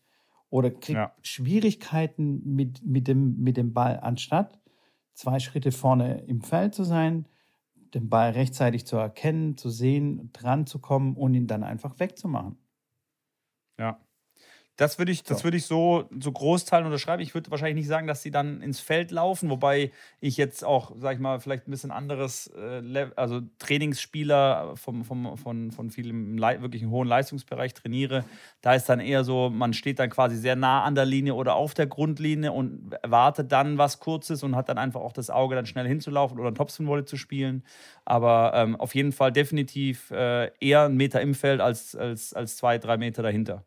[0.50, 1.16] Oder kriegt ja.
[1.22, 4.60] Schwierigkeiten mit, mit, dem, mit dem Ball, anstatt
[5.14, 7.28] zwei Schritte vorne im Feld zu sein,
[7.94, 12.58] den Ball rechtzeitig zu erkennen, zu sehen, dran zu kommen und ihn dann einfach wegzumachen.
[13.78, 14.00] Ja.
[14.82, 15.50] Das würde ich, das so.
[15.50, 17.22] ich so, so Großteilen unterschreiben.
[17.22, 20.94] Ich würde wahrscheinlich nicht sagen, dass sie dann ins Feld laufen, wobei ich jetzt auch,
[20.98, 26.42] sag ich mal, vielleicht ein bisschen anderes, äh, also Trainingsspieler vom, vom, von, von vielen
[26.42, 28.26] wirklich hohen Leistungsbereich trainiere.
[28.64, 31.54] Da ist dann eher so, man steht dann quasi sehr nah an der Linie oder
[31.54, 35.54] auf der Grundlinie und erwartet dann was Kurzes und hat dann einfach auch das Auge,
[35.54, 37.64] dann schnell hinzulaufen oder ein Topspin-Volley zu spielen.
[38.04, 42.58] Aber ähm, auf jeden Fall definitiv äh, eher ein Meter im Feld als, als, als
[42.58, 43.64] zwei, drei Meter dahinter.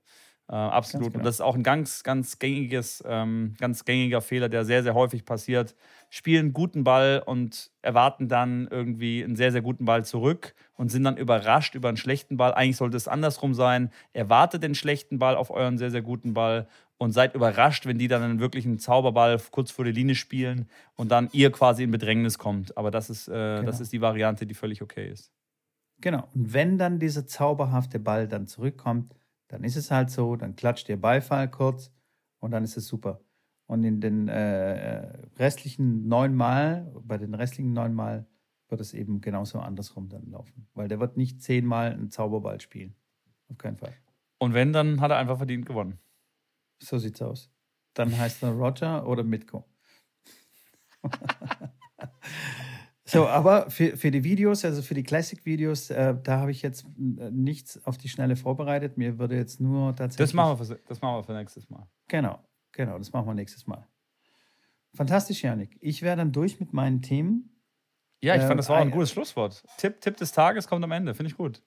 [0.49, 1.09] Äh, absolut.
[1.09, 1.19] Genau.
[1.19, 4.95] Und das ist auch ein ganz, ganz gängiges, ähm, ganz gängiger Fehler, der sehr, sehr
[4.95, 5.75] häufig passiert.
[6.11, 11.05] Spielen guten Ball und erwarten dann irgendwie einen sehr, sehr guten Ball zurück und sind
[11.05, 12.53] dann überrascht über einen schlechten Ball.
[12.53, 13.91] Eigentlich sollte es andersrum sein.
[14.13, 16.69] Erwartet den schlechten Ball auf euren sehr, sehr guten Ball
[16.99, 21.11] und seid überrascht, wenn die dann einen wirklichen Zauberball kurz vor der Linie spielen und
[21.11, 22.77] dann ihr quasi in Bedrängnis kommt.
[22.77, 23.63] Aber das ist, äh, genau.
[23.63, 25.33] das ist die Variante, die völlig okay ist.
[26.01, 26.29] Genau.
[26.35, 29.15] Und wenn dann dieser zauberhafte Ball dann zurückkommt,
[29.55, 31.93] dann ist es halt so, dann klatscht ihr Beifall kurz
[32.41, 33.21] und dann ist es super.
[33.67, 38.27] Und in den äh, äh restlichen neun Mal, bei den restlichen neun Mal,
[38.69, 40.67] wird es eben genauso andersrum dann laufen.
[40.75, 42.97] Weil der wird nicht zehnmal einen Zauberball spielen.
[43.49, 43.93] Auf keinen Fall.
[44.39, 46.01] Und wenn, dann hat er einfach verdient gewonnen.
[46.83, 47.53] So sieht's aus.
[47.95, 49.65] Dann heißt er Roger oder Mitko.
[53.07, 56.87] So, aber für, für die Videos, also für die Classic-Videos, äh, da habe ich jetzt
[56.87, 58.97] äh, nichts auf die Schnelle vorbereitet.
[58.97, 60.29] Mir würde jetzt nur tatsächlich.
[60.29, 61.87] Das machen wir für, das machen wir für nächstes Mal.
[62.09, 62.39] Genau,
[62.73, 63.87] genau, das machen wir nächstes Mal.
[64.95, 65.77] Fantastisch, Janik.
[65.81, 67.51] Ich wäre dann durch mit meinen Themen.
[68.23, 69.63] Ja, ich äh, fand, das war ein gutes Schlusswort.
[69.77, 71.15] Tipp, Tipp des Tages kommt am Ende.
[71.15, 71.63] Finde ich gut.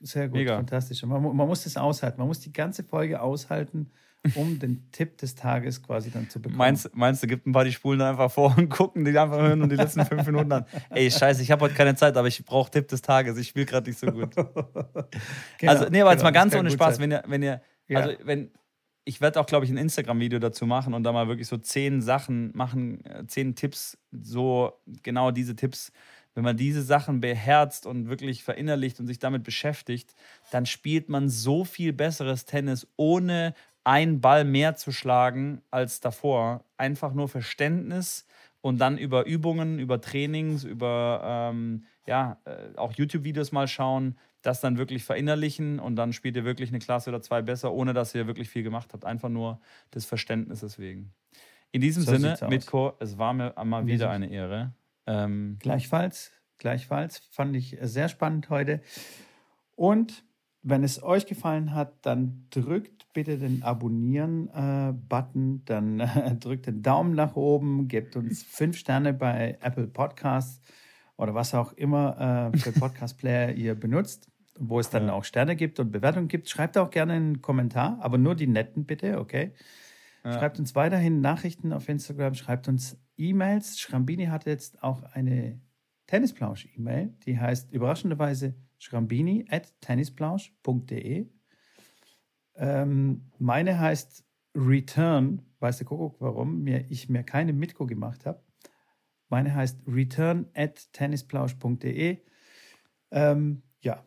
[0.00, 0.56] Sehr gut, Mega.
[0.56, 1.02] fantastisch.
[1.02, 2.18] Man, man muss das aushalten.
[2.18, 3.90] Man muss die ganze Folge aushalten
[4.34, 6.58] um den Tipp des Tages quasi dann zu bekommen.
[6.58, 9.62] Meinst, meinst du, gibt ein paar, die spulen einfach vor und gucken die einfach hören
[9.62, 10.66] und die letzten fünf Minuten an.
[10.90, 13.38] Ey, scheiße, ich habe heute keine Zeit, aber ich brauche Tipp des Tages.
[13.38, 14.34] Ich spiele gerade nicht so gut.
[15.58, 18.00] genau, also, nee, aber jetzt genau, mal ganz ohne Spaß, wenn ihr, wenn ihr, ja.
[18.00, 18.50] also wenn,
[19.04, 22.02] ich werde auch, glaube ich, ein Instagram-Video dazu machen und da mal wirklich so zehn
[22.02, 25.92] Sachen machen, äh, zehn Tipps, so genau diese Tipps.
[26.34, 30.14] Wenn man diese Sachen beherzt und wirklich verinnerlicht und sich damit beschäftigt,
[30.52, 33.54] dann spielt man so viel besseres Tennis, ohne
[33.88, 36.62] einen Ball mehr zu schlagen als davor.
[36.76, 38.26] Einfach nur Verständnis
[38.60, 44.60] und dann über Übungen, über Trainings, über ähm, ja, äh, auch YouTube-Videos mal schauen, das
[44.60, 48.14] dann wirklich verinnerlichen und dann spielt ihr wirklich eine Klasse oder zwei besser, ohne dass
[48.14, 49.06] ihr wirklich viel gemacht habt.
[49.06, 49.58] Einfach nur
[49.94, 51.14] des Verständnisses wegen.
[51.72, 54.74] In diesem so Sinne, Mitko, es war mir einmal wieder eine Ehre.
[55.06, 57.22] Ähm, gleichfalls, gleichfalls.
[57.30, 58.82] Fand ich sehr spannend heute.
[59.76, 60.24] Und
[60.62, 65.98] wenn es euch gefallen hat, dann drückt bitte den Abonnieren-Button, dann
[66.38, 70.60] drückt den Daumen nach oben, gebt uns fünf Sterne bei Apple Podcasts
[71.16, 75.80] oder was auch immer äh, für Podcast-Player ihr benutzt, wo es dann auch Sterne gibt
[75.80, 76.48] und Bewertungen gibt.
[76.48, 79.52] Schreibt auch gerne einen Kommentar, aber nur die netten bitte, okay?
[80.22, 83.80] Schreibt uns weiterhin Nachrichten auf Instagram, schreibt uns E-Mails.
[83.80, 85.60] Schrambini hat jetzt auch eine
[86.06, 91.26] Tennisplausch-E-Mail, die heißt überraschenderweise schrambini at tennisplausch.de.
[92.58, 94.24] Ähm, meine heißt
[94.56, 98.42] Return, weiß der Kuckuck warum, mir, ich mir keine Mitko gemacht habe.
[99.28, 102.18] Meine heißt return at tennisplausch.de.
[103.10, 104.02] Ähm, ja.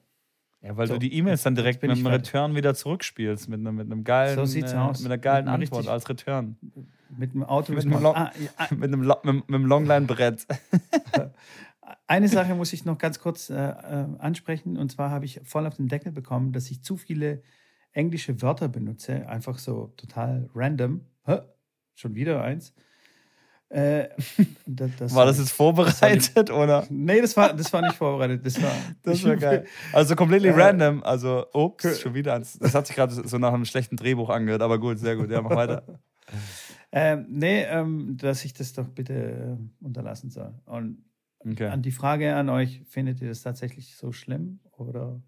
[0.62, 3.72] Ja, weil so, du die E-Mails dann direkt mit einem Return wieder zurückspielst, mit, einer,
[3.72, 5.00] mit einem geilen, so sieht's äh, aus.
[5.00, 6.58] mit einer geilen mit Antwort als Return.
[7.18, 8.76] Mit einem Auto mit, einem, Long, ah, ja.
[8.76, 10.48] mit einem, mit einem Longline-Brett.
[12.08, 14.78] Eine Sache muss ich noch ganz kurz äh, äh, ansprechen.
[14.78, 17.42] Und zwar habe ich voll auf den Deckel bekommen, dass ich zu viele
[17.92, 19.28] englische Wörter benutze.
[19.28, 21.06] Einfach so total random.
[21.26, 21.40] Hä?
[21.94, 22.74] Schon wieder eins.
[23.70, 24.10] Äh,
[24.66, 26.86] das, das war das jetzt vorbereitet das oder?
[26.90, 28.46] Nee, das war, das war nicht vorbereitet.
[28.46, 28.74] Das war,
[29.04, 29.66] das war geil.
[29.94, 31.04] Also completely äh, random.
[31.04, 32.60] Also, ups, schon wieder eins.
[32.60, 35.32] Das hat sich gerade so nach einem schlechten Drehbuch angehört, aber gut, sehr gut.
[35.32, 36.02] Ja, mach weiter.
[36.92, 40.54] Ähm, nee, ähm, dass ich das doch bitte äh, unterlassen soll.
[40.66, 41.06] Und
[41.46, 41.68] Okay.
[41.68, 45.22] An die Frage an euch, findet ihr das tatsächlich so schlimm oder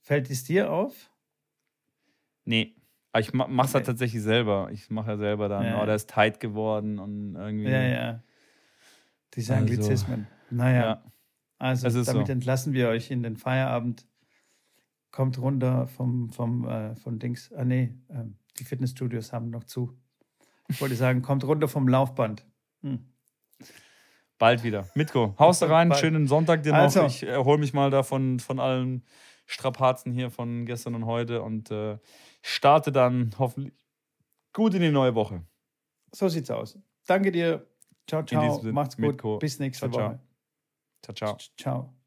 [0.00, 1.10] fällt es dir auf?
[2.48, 2.74] Nee,
[3.18, 3.74] ich mache es okay.
[3.74, 4.70] halt tatsächlich selber.
[4.72, 5.82] Ich mache ja selber dann, ja.
[5.82, 7.70] oh, der ist tight geworden und irgendwie.
[7.70, 8.22] Ja, ja.
[9.34, 10.26] Diese also, Anglizismen.
[10.50, 10.82] Naja.
[10.82, 11.02] Ja.
[11.58, 12.32] Also damit so.
[12.32, 14.06] entlassen wir euch in den Feierabend.
[15.10, 17.52] Kommt runter vom, vom äh, von Dings.
[17.52, 18.24] Ah nee, äh,
[18.58, 19.98] die Fitnessstudios haben noch zu.
[20.68, 22.46] Ich wollte sagen, kommt runter vom Laufband.
[22.82, 23.00] Hm.
[24.38, 24.88] Bald wieder.
[24.94, 26.00] Mitko, haust da rein, Bald.
[26.00, 26.78] schönen Sonntag dir noch.
[26.78, 27.04] Also.
[27.06, 29.02] Ich erhole mich mal davon von allen
[29.46, 31.98] Strapazen hier von gestern und heute und äh,
[32.42, 33.74] starte dann hoffentlich
[34.52, 35.44] gut in die neue Woche.
[36.12, 36.78] So sieht's aus.
[37.06, 37.66] Danke dir.
[38.06, 38.62] Ciao, ciao.
[38.72, 39.40] Macht's gut.
[39.40, 40.20] Bis nächste ciao, Woche.
[41.02, 41.36] Ciao, ciao.
[41.56, 41.97] Ciao.